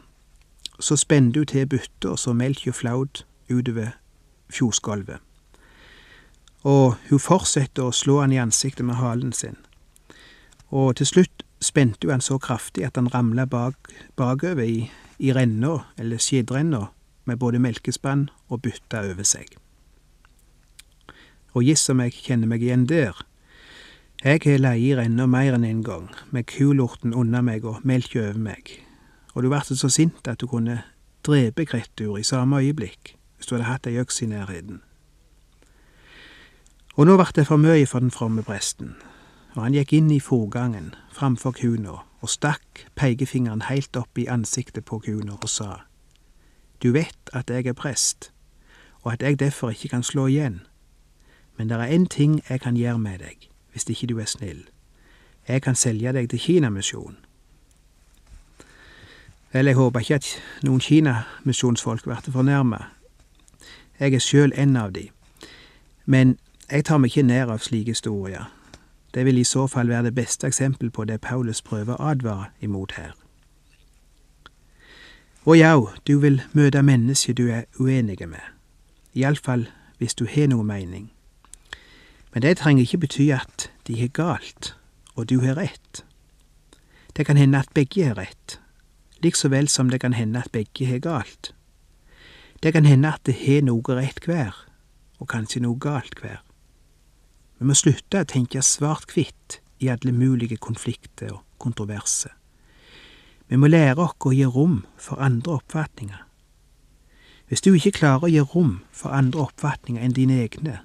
Så 0.81 0.97
spenner 1.01 1.41
hun 1.41 1.49
til 1.49 1.69
bytta 1.71 2.17
så 2.21 2.35
melka 2.37 2.73
flaut 2.77 3.25
utover 3.49 3.95
fjordskolvet. 4.53 5.19
Og 6.65 6.97
hun 7.11 7.21
fortsetter 7.21 7.89
å 7.89 7.93
slå 7.93 8.21
han 8.23 8.33
i 8.33 8.41
ansiktet 8.41 8.87
med 8.87 9.01
halen 9.01 9.33
sin. 9.33 9.57
Og 10.69 10.97
til 11.01 11.09
slutt 11.09 11.45
spente 11.65 12.05
hun 12.05 12.17
han 12.17 12.25
så 12.25 12.39
kraftig 12.39 12.85
at 12.87 12.97
han 13.01 13.11
ramla 13.13 13.47
bak, 13.47 13.93
bakover 14.17 14.65
i, 14.65 14.89
i 15.19 15.33
renna, 15.33 15.79
eller 15.99 16.21
skjedrenna, 16.21 16.89
med 17.25 17.41
både 17.41 17.61
melkespann 17.61 18.29
og 18.49 18.65
bytta 18.65 19.05
over 19.11 19.25
seg. 19.25 19.49
Og 21.55 21.65
giss 21.65 21.89
om 21.89 22.03
jeg 22.03 22.17
kjenner 22.19 22.51
meg 22.51 22.65
igjen 22.65 22.89
der, 22.91 23.17
jeg 24.25 24.41
har 24.45 24.57
leir 24.57 25.03
ennå 25.03 25.27
mer 25.29 25.53
enn 25.53 25.67
en 25.69 25.83
gang, 25.85 26.07
med 26.33 26.47
kulorten 26.49 27.13
under 27.13 27.43
meg 27.45 27.65
og 27.69 27.83
melka 27.85 28.23
over 28.23 28.39
meg, 28.41 28.71
og 29.35 29.45
du 29.45 29.51
vart 29.53 29.69
så 29.69 29.91
sint 29.93 30.25
at 30.33 30.41
du 30.41 30.47
kunne 30.49 30.79
drepe 31.27 31.67
krettur 31.69 32.17
i 32.17 32.25
samme 32.25 32.63
øyeblikk 32.63 33.19
hvis 33.37 33.51
du 33.51 33.55
hadde 33.57 33.69
hatt 33.69 33.87
ei 33.91 34.01
øks 34.01 34.23
i 34.25 34.31
nærheten. 34.31 34.81
Og 36.97 37.05
nå 37.05 37.19
vart 37.21 37.37
det 37.37 37.47
for 37.51 37.61
mye 37.61 37.85
for 37.85 38.01
den 38.01 38.15
fromme 38.15 38.43
presten, 38.43 38.97
og 39.59 39.67
han 39.67 39.77
gikk 39.77 39.93
inn 39.93 40.11
i 40.11 40.21
forgangen 40.25 40.95
framfor 41.13 41.53
kuna 41.61 42.01
og 42.25 42.33
stakk 42.33 42.87
pekefingeren 42.97 43.69
heilt 43.69 43.97
opp 44.01 44.17
i 44.17 44.31
ansiktet 44.31 44.89
på 44.89 45.03
kuna 45.05 45.37
og 45.37 45.49
sa, 45.53 45.85
Du 46.81 46.93
vet 46.93 47.31
at 47.33 47.51
jeg 47.51 47.67
er 47.67 47.77
prest, 47.77 48.33
og 49.03 49.13
at 49.13 49.23
jeg 49.23 49.39
derfor 49.41 49.71
ikke 49.71 49.89
kan 49.89 50.03
slå 50.03 50.27
igjen, 50.27 50.63
men 51.59 51.69
det 51.69 51.77
er 51.77 51.93
én 51.93 52.09
ting 52.09 52.41
jeg 52.49 52.61
kan 52.61 52.77
gjøre 52.77 52.99
med 52.99 53.19
deg 53.19 53.51
hvis 53.75 53.89
ikke 53.91 54.07
du 54.15 54.19
er 54.23 54.31
snill. 54.31 54.63
Jeg 55.49 55.63
kan 55.63 55.75
selge 55.75 56.13
deg 56.13 56.31
til 56.31 56.41
Kinamisjonen. 56.41 57.19
Vel, 59.53 59.67
jeg 59.67 59.77
håper 59.77 60.01
ikke 60.01 60.15
at 60.15 60.29
noen 60.63 60.81
Kinamisjonsfolk 60.81 62.07
blir 62.07 62.23
fornærmet. 62.33 62.87
Jeg 64.01 64.15
er 64.15 64.23
sjøl 64.23 64.53
en 64.57 64.77
av 64.77 64.95
de. 64.95 65.09
Men 66.07 66.39
jeg 66.71 66.85
tar 66.85 66.99
meg 66.99 67.13
ikke 67.13 67.27
nær 67.29 67.53
av 67.55 67.63
slike 67.63 67.95
historier. 67.95 68.49
Det 69.15 69.25
vil 69.25 69.39
i 69.39 69.45
så 69.45 69.67
fall 69.67 69.89
være 69.89 70.09
det 70.09 70.15
beste 70.15 70.47
eksempel 70.47 70.91
på 70.91 71.05
det 71.05 71.21
Paulus 71.21 71.63
prøver 71.63 71.95
å 71.95 72.11
advare 72.11 72.51
imot 72.61 72.97
her. 72.99 73.13
Og 75.45 75.59
ja, 75.59 75.77
du 76.07 76.19
vil 76.19 76.43
møte 76.53 76.83
mennesker 76.83 77.35
du 77.37 77.47
er 77.53 77.69
uenige 77.79 78.27
med, 78.27 78.43
iallfall 79.15 79.69
hvis 79.99 80.15
du 80.15 80.25
har 80.27 80.49
noe 80.49 80.65
mening. 80.65 81.13
Men 82.35 82.43
det 82.43 82.57
trenger 82.59 82.83
ikke 82.83 83.05
bety 83.07 83.29
at 83.31 83.69
de 83.87 84.01
har 84.01 84.11
galt, 84.11 84.75
og 85.15 85.29
du 85.31 85.41
har 85.41 85.55
rett. 85.55 86.03
Det 87.17 87.27
kan 87.27 87.39
hende 87.39 87.61
at 87.63 87.71
begge 87.75 88.09
har 88.09 88.19
rett, 88.19 88.59
likså 89.23 89.49
vel 89.49 89.69
som 89.71 89.91
det 89.91 90.01
kan 90.03 90.17
hende 90.19 90.43
at 90.43 90.51
begge 90.51 90.87
har 90.87 90.99
galt. 90.99 91.55
Det 92.63 92.73
kan 92.75 92.85
hende 92.85 93.13
at 93.15 93.23
det 93.23 93.37
har 93.39 93.63
noe 93.63 93.95
rett 93.95 94.27
hver, 94.27 94.57
og 95.23 95.29
kanskje 95.31 95.63
noe 95.63 95.79
galt 95.79 96.19
hver. 96.19 96.41
Vi 97.59 97.69
må 97.71 97.77
slutte 97.79 98.25
å 98.25 98.27
tenke 98.27 98.65
svart-hvitt 98.67 99.61
i 99.79 99.93
alle 99.93 100.11
mulige 100.13 100.59
konflikter 100.59 101.37
og 101.37 101.45
kontroverser. 101.63 102.35
Vi 103.47 103.61
må 103.61 103.71
lære 103.71 104.03
oss 104.03 104.27
å 104.27 104.33
gi 104.35 104.47
rom 104.49 104.81
for 104.99 105.23
andre 105.23 105.61
oppfatninger. 105.61 106.25
Hvis 107.47 107.63
du 107.63 107.71
ikke 107.75 107.95
klarer 108.01 108.27
å 108.27 108.33
gi 108.33 108.43
rom 108.43 108.81
for 108.91 109.15
andre 109.15 109.45
oppfatninger 109.47 110.03
enn 110.03 110.17
dine 110.17 110.41
egne, 110.43 110.81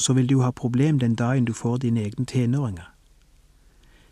så 0.00 0.12
vil 0.12 0.28
du 0.28 0.40
ha 0.40 0.50
problem 0.50 0.98
den 0.98 1.14
dagen 1.14 1.44
du 1.44 1.52
får 1.52 1.76
dine 1.76 2.00
egne 2.00 2.26
tenåringer. 2.26 2.88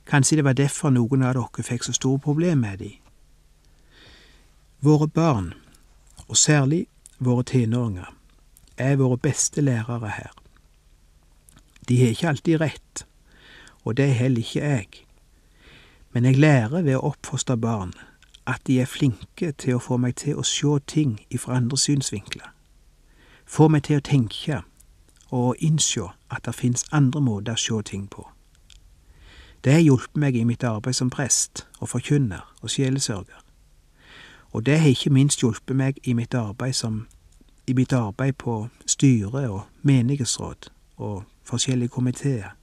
Kanskje 0.07 0.37
det 0.37 0.45
var 0.45 0.53
derfor 0.53 0.91
noen 0.91 1.23
av 1.23 1.35
dere 1.37 1.65
fikk 1.65 1.85
så 1.85 1.93
store 1.97 2.21
problemer 2.21 2.61
med 2.61 2.79
de. 2.79 2.91
Våre 4.81 5.09
barn, 5.09 5.55
og 6.29 6.37
særlig 6.37 6.87
våre 7.19 7.45
tenåringer, 7.45 8.13
er 8.77 8.97
våre 8.97 9.19
beste 9.19 9.61
lærere 9.61 10.09
her. 10.09 10.33
De 11.89 12.01
har 12.01 12.13
ikke 12.13 12.29
alltid 12.29 12.61
rett, 12.61 13.07
og 13.85 13.97
det 13.97 14.05
er 14.05 14.21
heller 14.21 14.45
ikke 14.45 14.61
jeg. 14.61 14.89
Men 16.13 16.25
jeg 16.25 16.37
lærer 16.37 16.83
ved 16.83 16.97
å 16.97 17.09
oppfostre 17.13 17.57
barn 17.57 17.93
at 18.47 18.61
de 18.67 18.81
er 18.81 18.89
flinke 18.89 19.53
til 19.53 19.77
å 19.77 19.83
få 19.83 19.97
meg 19.97 20.17
til 20.21 20.37
å 20.37 20.45
se 20.45 20.79
ting 20.87 21.19
ifra 21.31 21.57
andre 21.57 21.77
synsvinkler. 21.77 22.53
Få 23.45 23.69
meg 23.69 23.89
til 23.89 24.01
å 24.01 24.05
tenke 24.05 24.63
og 25.31 25.49
å 25.49 25.55
innse 25.59 26.09
at 26.31 26.45
det 26.45 26.55
finnes 26.55 26.87
andre 26.93 27.21
måter 27.21 27.53
å 27.53 27.61
sjå 27.61 27.83
ting 27.83 28.07
på. 28.09 28.29
Det 29.65 29.73
har 29.73 29.81
hjulpet 29.81 30.17
meg 30.17 30.37
i 30.37 30.45
mitt 30.45 30.65
arbeid 30.65 30.95
som 30.95 31.11
prest 31.11 31.67
og 31.81 31.89
forkynner 31.89 32.47
og 32.63 32.71
sjelesørger. 32.71 33.43
Og 34.53 34.67
det 34.67 34.79
har 34.81 34.89
ikke 34.89 35.11
minst 35.11 35.43
hjulpet 35.43 35.77
meg 35.77 35.99
i 36.05 36.15
mitt 36.15 36.35
arbeid, 36.35 36.73
som, 36.73 37.07
i 37.67 37.73
mitt 37.73 37.93
arbeid 37.93 38.39
på 38.39 38.69
styre 38.87 39.49
og 39.51 39.61
menighetsråd 39.83 40.71
og 40.97 41.25
forskjellige 41.45 41.89
komiteer. 41.89 42.55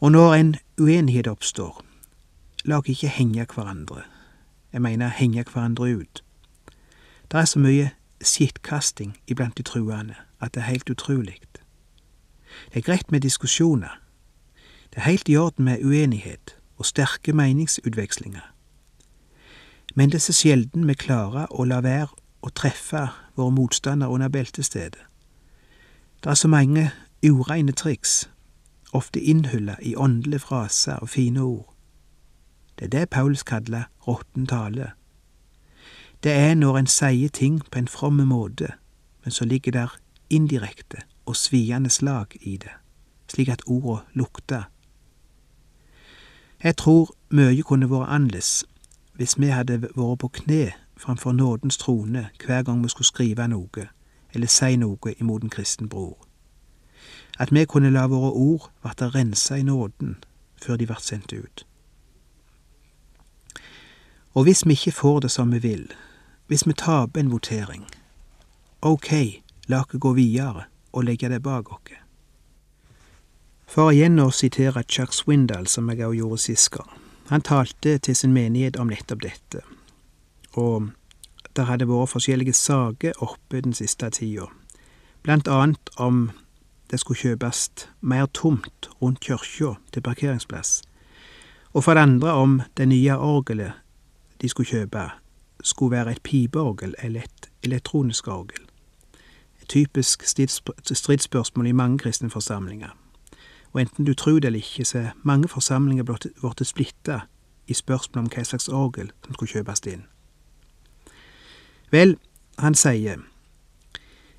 Og 0.00 0.12
når 0.12 0.34
en 0.34 0.54
uenighet 0.80 1.26
oppstår, 1.26 1.84
la 2.64 2.80
ikke 2.84 3.08
henge 3.08 3.46
hverandre. 3.54 4.02
Jeg 4.72 4.82
mener 4.82 5.08
henge 5.08 5.44
hverandre 5.52 5.96
ut. 5.96 6.22
Det 7.32 7.40
er 7.40 7.44
så 7.44 7.58
mye 7.58 7.90
skittkasting 8.22 9.16
iblant 9.26 9.58
de 9.58 9.62
truende 9.62 10.14
at 10.40 10.54
det 10.54 10.60
er 10.60 10.70
helt 10.72 10.90
utrolig. 10.90 11.40
Det 12.72 12.76
er 12.76 12.80
greit 12.80 13.12
med 13.12 13.20
diskusjoner. 13.20 14.00
Det 14.90 14.96
er 14.96 15.10
helt 15.10 15.28
i 15.28 15.36
orden 15.36 15.64
med 15.64 15.84
uenighet 15.84 16.56
og 16.76 16.86
sterke 16.86 17.32
meningsutvekslinger. 17.32 18.54
Men 19.94 20.08
det 20.08 20.14
er 20.14 20.20
så 20.20 20.32
sjelden 20.32 20.88
vi 20.88 20.94
klarer 20.94 21.46
å 21.50 21.64
la 21.64 21.80
være 21.80 22.08
å 22.42 22.50
treffe 22.54 23.08
våre 23.36 23.50
motstandere 23.50 24.10
under 24.10 24.28
beltestedet. 24.28 25.00
Det 26.22 26.30
er 26.30 26.34
så 26.34 26.48
mange 26.48 26.90
ureine 27.26 27.72
triks, 27.72 28.30
ofte 28.92 29.20
innhylla 29.20 29.76
i 29.82 29.96
åndelige 29.96 30.38
fraser 30.38 30.96
og 30.96 31.08
fine 31.08 31.40
ord. 31.40 31.74
Det 32.78 32.84
er 32.84 32.88
det 32.98 33.10
Paulus 33.10 33.42
kaller 33.42 33.90
råtten 34.08 34.46
tale. 34.46 34.92
Det 36.22 36.32
er 36.32 36.54
når 36.54 36.78
en 36.78 36.86
sier 36.86 37.28
ting 37.28 37.62
på 37.70 37.78
en 37.78 37.88
fromme 37.88 38.26
måte, 38.26 38.72
men 39.24 39.30
så 39.30 39.44
ligger 39.44 39.72
der 39.72 39.98
indirekte 40.30 40.96
og 41.26 41.36
sviende 41.36 41.90
slag 41.90 42.26
i 42.40 42.56
det, 42.56 42.74
slik 43.30 43.48
at 43.48 43.62
orda 43.66 44.02
lukter. 44.14 44.62
Jeg 46.64 46.76
tror 46.76 47.14
mye 47.30 47.62
kunne 47.62 47.90
vært 47.90 48.10
annerledes 48.10 48.64
hvis 49.14 49.38
vi 49.38 49.46
hadde 49.54 49.82
vært 49.82 50.18
på 50.18 50.28
kne 50.28 50.72
framfor 50.96 51.32
nådens 51.32 51.76
trone 51.78 52.28
hver 52.46 52.62
gang 52.62 52.82
vi 52.82 52.88
skulle 52.88 53.06
skrive 53.06 53.48
noe 53.48 53.86
eller 54.34 54.46
si 54.46 54.76
noe 54.76 55.14
imot 55.20 55.42
en 55.42 55.50
kristen 55.50 55.88
bror. 55.88 56.18
At 57.38 57.52
vi 57.54 57.64
kunne 57.64 57.90
la 57.90 58.06
våre 58.06 58.32
ord 58.32 58.70
verte 58.82 59.08
rensa 59.14 59.54
i 59.54 59.62
nåden 59.62 60.18
før 60.62 60.76
de 60.76 60.88
vart 60.88 61.02
sendt 61.02 61.32
ut. 61.32 61.66
Og 64.34 64.42
hvis 64.42 64.66
vi 64.66 64.72
ikke 64.72 64.92
får 64.92 65.20
det 65.20 65.30
som 65.30 65.52
vi 65.52 65.58
vil, 65.58 65.92
hvis 66.48 66.66
vi 66.66 66.72
taper 66.72 67.20
en 67.20 67.30
votering, 67.30 67.84
ok, 68.80 69.42
la 69.68 69.82
oss 69.84 70.00
gå 70.00 70.12
videre 70.16 70.64
og 70.92 71.04
legge 71.04 71.28
det 71.28 71.42
bak 71.44 71.72
oss. 71.72 71.96
For 73.68 73.92
igjen 73.92 74.16
å 74.16 74.30
sitere 74.32 74.82
Chuck 74.88 75.12
Swindal, 75.12 75.66
som 75.68 75.90
jeg 75.92 76.00
også 76.00 76.16
gjorde 76.16 76.38
sist 76.40 76.70
gang. 76.72 76.88
Han 77.28 77.44
talte 77.44 77.98
til 77.98 78.16
sin 78.16 78.32
menighet 78.32 78.78
om 78.80 78.88
nettopp 78.88 79.20
dette, 79.20 79.60
og 80.56 80.88
det 81.52 81.66
hadde 81.68 81.88
vært 81.90 82.14
forskjellige 82.14 82.56
saker 82.56 83.20
oppe 83.20 83.60
den 83.60 83.76
siste 83.76 84.08
tida, 84.16 84.48
blant 85.22 85.48
annet 85.52 85.92
om 86.00 86.30
det 86.88 87.02
skulle 87.02 87.20
kjøpes 87.20 87.68
mer 88.00 88.30
tomt 88.32 88.88
rundt 89.02 89.20
kirka 89.20 89.74
til 89.92 90.02
parkeringsplass, 90.02 90.80
og 91.76 91.84
for 91.84 91.92
det 91.92 92.06
andre 92.08 92.32
om 92.32 92.62
det 92.80 92.88
nye 92.88 93.20
orgelet 93.20 93.76
de 94.40 94.48
skulle 94.48 94.70
kjøpe, 94.70 95.10
skulle 95.62 95.96
være 95.96 96.12
et 96.12 96.22
pipeorgel 96.22 96.94
eller 97.02 97.20
et 97.20 97.50
elektronisk 97.62 98.28
orgel. 98.28 98.62
Et 99.62 99.68
typisk 99.68 100.22
stridsspørsmål 100.92 101.66
i 101.66 101.72
mange 101.72 101.98
kristne 101.98 102.30
forsamlinger. 102.30 102.96
Og 103.72 103.80
enten 103.80 104.04
du 104.04 104.14
tror 104.14 104.38
det 104.38 104.44
eller 104.44 104.58
ikke, 104.58 104.84
så 104.84 104.98
er 104.98 105.16
mange 105.22 105.48
forsamlinger 105.48 106.04
blitt 106.04 106.66
splitta 106.66 107.20
i 107.66 107.74
spørsmål 107.74 108.24
om 108.24 108.30
hva 108.32 108.44
slags 108.44 108.68
orgel 108.68 109.10
som 109.24 109.34
skulle 109.34 109.52
kjøpes 109.52 109.84
inn. 109.86 110.06
Vel, 111.90 112.16
han 112.58 112.74
sier, 112.74 113.20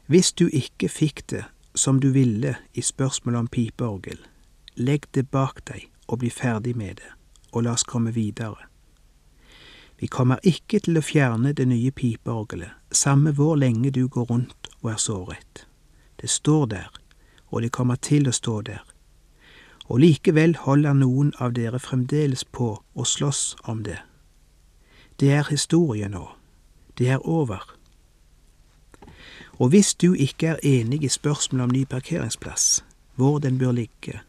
hvis 0.06 0.32
du 0.34 0.48
ikke 0.48 0.90
fikk 0.90 1.24
det 1.30 1.44
som 1.76 2.00
du 2.00 2.10
ville 2.14 2.56
i 2.74 2.82
spørsmålet 2.82 3.40
om 3.40 3.48
pipeorgel, 3.48 4.18
legg 4.76 5.06
det 5.14 5.30
bak 5.30 5.62
deg 5.68 5.90
og 6.08 6.20
bli 6.20 6.30
ferdig 6.34 6.76
med 6.78 6.98
det, 7.02 7.12
og 7.52 7.64
la 7.64 7.76
oss 7.78 7.86
komme 7.86 8.14
videre. 8.14 8.69
Vi 10.00 10.08
kommer 10.08 10.40
ikke 10.48 10.80
til 10.80 10.98
å 10.98 11.04
fjerne 11.04 11.52
det 11.54 11.66
nye 11.68 11.92
pipeorgelet, 11.92 12.72
samme 12.92 13.34
hvor 13.36 13.58
lenge 13.60 13.92
du 13.92 14.06
går 14.08 14.30
rundt 14.32 14.70
og 14.82 14.94
er 14.94 15.02
såret. 15.02 15.66
Det 16.22 16.30
står 16.30 16.66
der, 16.72 16.88
og 17.52 17.62
det 17.62 17.72
kommer 17.76 17.96
til 17.96 18.28
å 18.28 18.36
stå 18.36 18.62
der. 18.62 18.86
Og 19.90 20.00
likevel 20.00 20.56
holder 20.56 20.94
noen 20.94 21.34
av 21.40 21.56
dere 21.58 21.80
fremdeles 21.82 22.46
på 22.46 22.78
å 22.94 23.04
slåss 23.04 23.58
om 23.68 23.84
det. 23.84 23.98
Det 25.20 25.34
er 25.36 25.50
historie 25.50 26.08
nå. 26.08 26.30
Det 26.96 27.10
er 27.10 27.28
over. 27.28 27.64
Og 29.60 29.74
hvis 29.74 29.94
du 29.96 30.14
ikke 30.14 30.54
er 30.54 30.64
enig 30.64 31.04
i 31.04 31.12
spørsmålet 31.12 31.64
om 31.64 31.74
ny 31.76 31.84
parkeringsplass, 31.86 32.84
hvor 33.16 33.40
den 33.44 33.58
bør 33.60 33.76
ligge, 33.76 34.22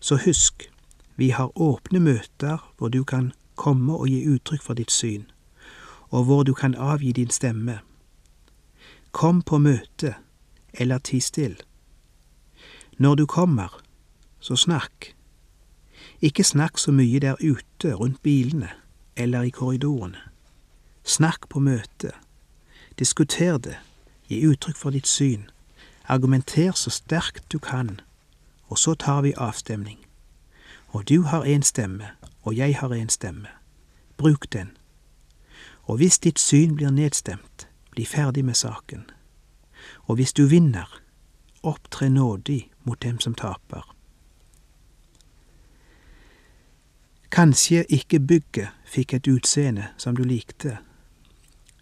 så 0.00 0.20
husk, 0.22 0.68
vi 1.16 1.30
har 1.34 1.50
åpne 1.58 1.98
møter 2.00 2.62
hvor 2.78 2.88
du 2.88 3.02
kan 3.04 3.32
komme 3.60 3.94
og 3.94 4.08
gi 4.08 4.24
uttrykk 4.32 4.64
for 4.64 4.78
ditt 4.78 4.92
syn, 4.92 5.26
og 6.08 6.24
hvor 6.24 6.42
du 6.48 6.54
kan 6.56 6.74
avgi 6.74 7.12
din 7.12 7.30
stemme. 7.30 7.80
Kom 9.12 9.42
på 9.42 9.58
møte, 9.58 10.14
eller 10.72 10.98
ti 10.98 11.20
still. 11.20 11.58
Når 12.98 13.14
du 13.14 13.26
kommer, 13.26 13.80
så 14.40 14.56
snakk. 14.56 15.12
Ikke 16.20 16.44
snakk 16.44 16.78
så 16.78 16.92
mye 16.92 17.20
der 17.20 17.36
ute 17.40 17.94
rundt 17.94 18.22
bilene 18.22 18.70
eller 19.16 19.42
i 19.42 19.50
korridorene. 19.50 20.18
Snakk 21.04 21.48
på 21.48 21.60
møtet. 21.60 22.16
Diskuter 22.98 23.58
det 23.58 23.76
Gi 24.30 24.44
uttrykk 24.46 24.76
for 24.78 24.94
ditt 24.94 25.08
syn. 25.10 25.48
Argumenter 26.06 26.70
så 26.78 26.90
sterkt 26.94 27.48
du 27.50 27.58
kan, 27.58 27.96
og 28.70 28.78
så 28.78 28.94
tar 28.94 29.24
vi 29.26 29.32
avstemning. 29.34 29.98
Og 30.94 31.08
du 31.08 31.22
har 31.22 31.42
én 31.42 31.66
stemme, 31.66 32.12
og 32.42 32.56
jeg 32.56 32.76
har 32.76 32.92
en 32.92 33.08
stemme. 33.08 33.48
Bruk 34.16 34.52
den. 34.52 34.76
Og 35.82 35.96
hvis 35.96 36.18
ditt 36.18 36.38
syn 36.38 36.74
blir 36.74 36.90
nedstemt, 36.90 37.68
bli 37.90 38.04
ferdig 38.04 38.44
med 38.44 38.54
saken. 38.54 39.10
Og 40.08 40.14
hvis 40.14 40.32
du 40.32 40.46
vinner, 40.46 41.00
opptre 41.62 42.08
nådig 42.10 42.70
mot 42.84 43.02
dem 43.02 43.20
som 43.20 43.34
taper. 43.34 43.96
Kanskje 47.30 47.84
ikke 47.88 48.20
bygget 48.20 48.68
fikk 48.84 49.14
et 49.14 49.28
utseende 49.28 49.88
som 49.96 50.16
du 50.16 50.22
likte, 50.22 50.78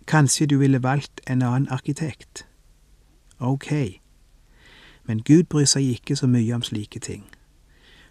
Kanskje 0.09 0.47
du 0.47 0.59
ville 0.59 0.83
valgt 0.83 1.21
en 1.27 1.43
annen 1.43 1.69
arkitekt? 1.69 2.47
Ok, 3.39 4.01
men 5.05 5.23
Gud 5.23 5.43
bryr 5.43 5.67
seg 5.69 5.85
ikke 5.85 6.17
så 6.17 6.27
mye 6.27 6.55
om 6.55 6.63
slike 6.65 7.01
ting. 7.01 7.27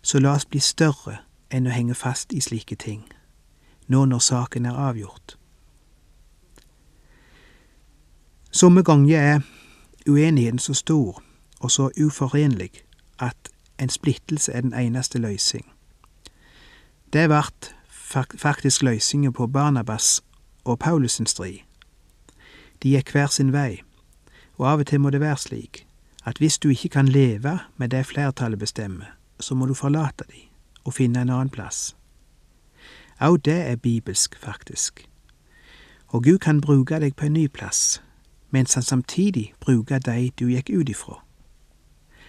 Så 0.02 0.20
la 0.20 0.36
oss 0.38 0.46
bli 0.46 0.60
større 0.60 1.18
enn 1.52 1.68
å 1.68 1.74
henge 1.74 1.96
fast 1.96 2.34
i 2.34 2.42
slike 2.42 2.76
ting, 2.76 3.04
nå 3.88 4.06
når 4.06 4.20
saken 4.20 4.66
er 4.66 4.80
avgjort. 4.90 5.38
Somme 8.52 8.84
ganger 8.84 9.20
er 9.20 9.42
uenigheten 10.08 10.60
så 10.60 10.74
stor 10.74 11.22
og 11.60 11.72
så 11.72 11.90
uforenlig 12.00 12.72
at 13.20 13.50
en 13.80 13.90
splittelse 13.90 14.52
er 14.52 14.62
den 14.62 14.74
eneste 14.74 15.20
løsning. 15.20 15.66
Det 17.14 17.28
ble 17.30 17.42
faktisk 18.38 18.84
løsningen 18.84 19.34
på 19.34 19.48
Barnabas 19.48 20.24
og 20.66 20.80
Paulus' 20.84 21.26
strid. 21.26 21.60
De 22.84 22.90
gikk 22.90 23.12
hver 23.12 23.28
sin 23.28 23.54
vei, 23.54 23.84
og 24.58 24.68
av 24.68 24.80
og 24.80 24.88
til 24.88 25.02
må 25.02 25.10
det 25.10 25.22
være 25.22 25.38
slik 25.38 25.86
at 26.26 26.38
hvis 26.38 26.58
du 26.58 26.70
ikke 26.70 26.90
kan 26.90 27.08
leve 27.08 27.60
med 27.78 27.90
det 27.90 28.06
flertallet 28.06 28.60
bestemmer, 28.60 29.16
så 29.40 29.56
må 29.56 29.66
du 29.66 29.74
forlate 29.74 30.24
de 30.32 30.47
og 30.88 30.96
finne 30.96 31.22
en 31.22 31.30
annen 31.30 31.52
plass. 31.52 31.96
Au 33.20 33.36
det 33.36 33.60
er 33.72 33.76
bibelsk, 33.76 34.38
faktisk. 34.40 35.10
Og 36.08 36.24
Gud 36.24 36.38
kan 36.38 36.62
bruke 36.62 37.00
deg 37.00 37.16
på 37.16 37.26
en 37.28 37.34
ny 37.34 37.48
plass, 37.48 38.02
mens 38.52 38.74
han 38.74 38.84
samtidig 38.84 39.54
bruker 39.60 40.00
de 40.00 40.32
du 40.40 40.48
gikk 40.48 40.70
ut 40.72 40.90
ifra. 40.90 41.20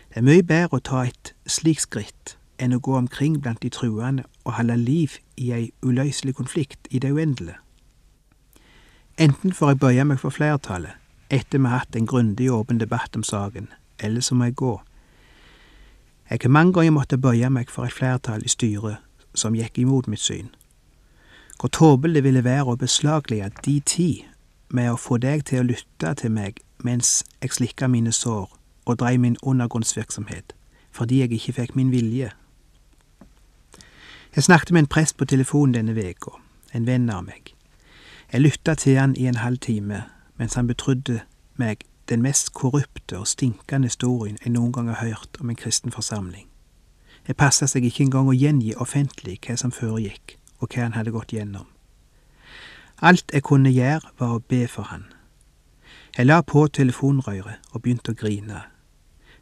Det 0.09 0.17
er 0.17 0.27
mye 0.27 0.43
bedre 0.43 0.81
å 0.81 0.83
ta 0.83 1.05
et 1.07 1.35
slikt 1.47 1.87
skritt 1.87 2.35
enn 2.59 2.75
å 2.75 2.81
gå 2.83 2.97
omkring 2.97 3.39
blant 3.43 3.63
de 3.63 3.71
truende 3.71 4.25
og 4.45 4.57
holde 4.57 4.77
liv 4.81 5.19
i 5.37 5.53
ei 5.55 5.71
uløselig 5.83 6.35
konflikt 6.35 6.89
i 6.91 6.99
det 6.99 7.13
uendelige. 7.13 7.61
Enten 9.19 9.53
får 9.53 9.69
jeg 9.69 9.81
bøye 9.83 10.05
meg 10.05 10.19
for 10.19 10.35
flertallet, 10.35 10.97
etter 11.31 11.59
vi 11.59 11.71
har 11.71 11.85
hatt 11.85 11.97
en 11.97 12.07
grundig 12.07 12.51
og 12.51 12.65
åpen 12.65 12.81
debatt 12.81 13.17
om 13.17 13.23
saken, 13.23 13.69
eller 13.99 14.21
så 14.21 14.35
må 14.35 14.49
jeg 14.49 14.59
gå. 14.59 14.75
Jeg 16.31 16.39
har 16.43 16.49
mange 16.49 16.73
ganger 16.73 16.91
måttet 16.91 17.21
bøye 17.21 17.49
meg 17.51 17.71
for 17.71 17.89
et 17.89 17.93
flertall 17.93 18.43
i 18.45 18.53
styret 18.53 18.99
som 19.35 19.55
gikk 19.57 19.79
imot 19.79 20.09
mitt 20.09 20.21
syn. 20.21 20.51
Hvor 21.61 21.69
tåpelig 21.73 22.15
det 22.15 22.25
ville 22.25 22.45
være 22.45 22.75
å 22.75 22.77
beslaglegge 22.77 23.51
de 23.65 23.81
tid 23.81 24.27
med 24.69 24.91
å 24.93 25.01
få 25.01 25.17
deg 25.19 25.47
til 25.49 25.63
å 25.63 25.69
lytte 25.71 26.13
til 26.21 26.31
meg 26.31 26.61
mens 26.85 27.25
jeg 27.43 27.57
slikka 27.57 27.89
mine 27.89 28.13
sår 28.13 28.53
og 28.85 28.99
dreiv 29.01 29.21
min 29.21 29.37
undergrunnsvirksomhet, 29.43 30.53
fordi 30.93 31.21
jeg 31.21 31.33
ikke 31.33 31.53
fikk 31.53 31.75
min 31.77 31.91
vilje. 31.93 32.31
Jeg 34.37 34.45
snakket 34.45 34.71
med 34.71 34.85
en 34.85 34.93
prest 34.93 35.17
på 35.17 35.25
telefonen 35.25 35.75
denne 35.75 35.97
veka, 35.97 36.37
en 36.73 36.87
venn 36.87 37.09
av 37.11 37.25
meg. 37.25 37.55
Jeg 38.33 38.45
lytta 38.45 38.75
til 38.75 38.99
han 39.01 39.17
i 39.17 39.27
en 39.27 39.41
halv 39.41 39.59
time 39.65 40.05
mens 40.37 40.55
han 40.55 40.69
betrodde 40.69 41.23
meg 41.57 41.83
den 42.09 42.23
mest 42.23 42.53
korrupte 42.53 43.19
og 43.19 43.27
stinkende 43.27 43.89
historien 43.89 44.39
jeg 44.45 44.53
noen 44.53 44.73
gang 44.73 44.89
har 44.89 45.05
hørt 45.07 45.41
om 45.41 45.51
en 45.51 45.57
kristen 45.57 45.93
forsamling. 45.93 46.49
Det 47.27 47.37
passa 47.37 47.67
seg 47.69 47.85
ikke 47.85 48.07
engang 48.07 48.31
å 48.31 48.37
gjengi 48.37 48.73
offentlig 48.81 49.37
hva 49.45 49.57
som 49.61 49.73
foregikk, 49.75 50.39
og 50.59 50.73
hva 50.73 50.87
han 50.87 50.97
hadde 50.97 51.13
gått 51.13 51.35
gjennom. 51.37 51.67
Alt 53.05 53.31
jeg 53.35 53.45
kunne 53.47 53.71
gjøre, 53.71 54.09
var 54.19 54.35
å 54.35 54.43
be 54.49 54.65
for 54.67 54.89
han. 54.89 55.05
Jeg 56.17 56.27
la 56.27 56.41
på 56.43 56.65
telefonrøret 56.67 57.61
og 57.71 57.83
begynte 57.85 58.15
å 58.15 58.19
grine, 58.19 58.65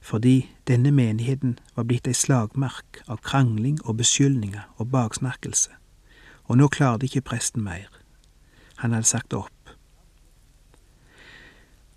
fordi 0.02 0.50
denne 0.68 0.90
menigheten 0.92 1.56
var 1.76 1.86
blitt 1.88 2.10
ei 2.10 2.14
slagmark 2.14 3.00
av 3.06 3.22
krangling 3.24 3.78
og 3.84 3.96
beskyldninger 4.02 4.66
og 4.76 4.90
baksnakkelse, 4.92 5.72
og 6.50 6.58
nå 6.60 6.68
klarte 6.68 7.08
ikke 7.08 7.24
presten 7.30 7.64
mer. 7.64 7.88
Han 8.82 8.92
hadde 8.92 9.08
sagt 9.08 9.32
opp. 9.32 9.55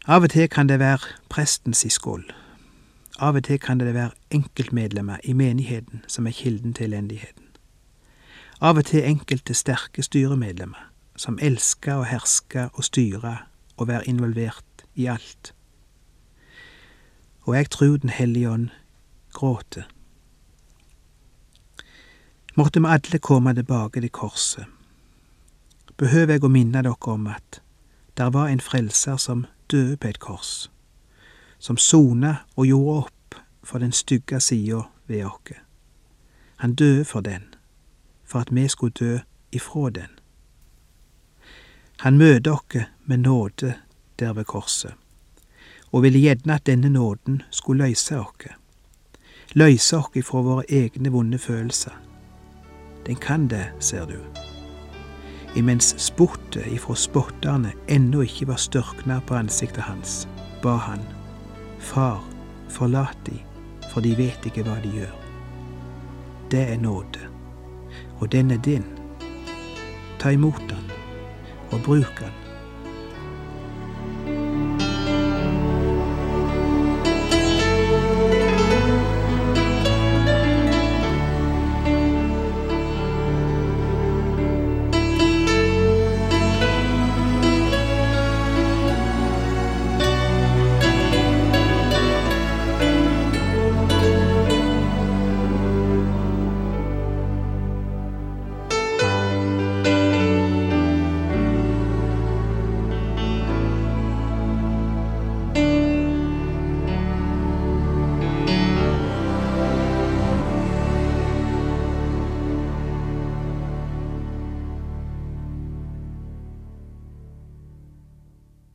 Av 0.10 0.24
og 0.26 0.32
til 0.34 0.48
kan 0.50 0.66
det 0.66 0.80
være 0.82 1.06
prestens 1.30 1.84
skål. 1.94 2.24
Av 3.22 3.36
og 3.38 3.44
til 3.46 3.60
kan 3.62 3.78
det 3.78 3.92
være 3.94 4.16
enkeltmedlemmer 4.34 5.22
i 5.24 5.36
menigheten 5.38 6.02
som 6.08 6.26
er 6.26 6.34
kilden 6.34 6.74
til 6.74 6.88
elendigheten. 6.90 7.46
Av 8.62 8.78
og 8.82 8.88
til 8.90 9.06
enkelte 9.06 9.54
sterke 9.54 10.02
styremedlemmer 10.02 10.88
som 11.16 11.38
elsker 11.38 12.02
å 12.02 12.08
herske 12.10 12.64
og 12.74 12.88
styre 12.88 13.36
og 13.78 13.88
være 13.92 14.10
involvert 14.10 14.84
i 14.96 15.06
alt. 15.06 15.54
Og 17.46 17.56
jeg 17.56 17.70
tror 17.70 17.98
Den 17.98 18.10
hellige 18.10 18.50
ånd 18.50 18.70
gråter. 19.34 19.86
Måtte 22.56 22.80
vi 22.80 22.86
alle 22.90 23.20
komme 23.20 23.54
tilbake 23.54 24.02
til 24.02 24.10
korset. 24.10 24.66
Behøver 25.98 26.34
jeg 26.34 26.44
å 26.44 26.50
minne 26.50 26.82
dere 26.82 27.14
om 27.14 27.28
at 27.28 27.62
der 28.18 28.30
var 28.30 28.48
en 28.48 28.60
frelser 28.60 29.18
som 29.18 29.46
døde 29.72 29.98
på 29.98 30.08
et 30.08 30.20
kors, 30.20 30.72
som 31.60 31.78
sona 31.78 32.36
og 32.56 32.66
gjorde 32.66 32.98
opp 32.98 33.36
for 33.64 33.80
den 33.80 33.92
stygge 33.92 34.40
sida 34.40 34.82
ved 35.08 35.26
oss. 35.26 35.60
Han 36.56 36.76
døde 36.76 37.06
for 37.06 37.22
den, 37.22 37.44
for 38.24 38.40
at 38.40 38.56
vi 38.56 38.68
skulle 38.68 38.94
dø 39.00 39.18
ifra 39.52 39.90
den. 39.90 40.10
Han 42.00 42.18
møter 42.18 42.52
oss 42.52 42.86
med 43.06 43.18
nåde 43.18 43.74
der 44.20 44.34
ved 44.34 44.46
korset, 44.46 44.94
og 45.92 46.04
ville 46.04 46.20
gjerne 46.20 46.54
at 46.54 46.66
denne 46.66 46.90
nåden 46.90 47.42
skulle 47.50 47.88
løse 47.88 48.20
oss, 48.20 48.54
løse 49.54 49.98
oss 49.98 50.16
ifra 50.16 50.42
våre 50.42 50.64
egne 50.70 51.10
vonde 51.10 51.38
følelser. 51.38 51.96
Den 53.06 53.16
kan 53.16 53.48
det, 53.48 53.72
ser 53.80 54.06
du 54.06 54.50
imens 55.56 55.96
spottet 55.98 56.68
ifra 56.68 56.96
spotterne 56.96 57.72
ennå 57.88 58.22
ikke 58.26 58.48
var 58.52 58.62
størkna 58.62 59.20
på 59.26 59.38
ansiktet 59.40 59.84
hans, 59.88 60.28
ba 60.64 60.76
han, 60.90 61.02
Far, 61.80 62.20
forlat 62.70 63.18
de, 63.26 63.38
for 63.94 64.04
de 64.04 64.12
vet 64.18 64.46
ikke 64.46 64.66
hva 64.68 64.76
de 64.84 64.92
gjør. 64.98 65.14
Det 66.52 66.66
er 66.74 66.82
nåde, 66.82 67.30
og 68.20 68.32
den 68.32 68.52
er 68.52 68.60
din. 68.66 68.86
Ta 70.20 70.34
imot 70.36 70.62
den, 70.70 70.92
og 71.72 71.80
bruk 71.86 72.20
den 72.20 72.39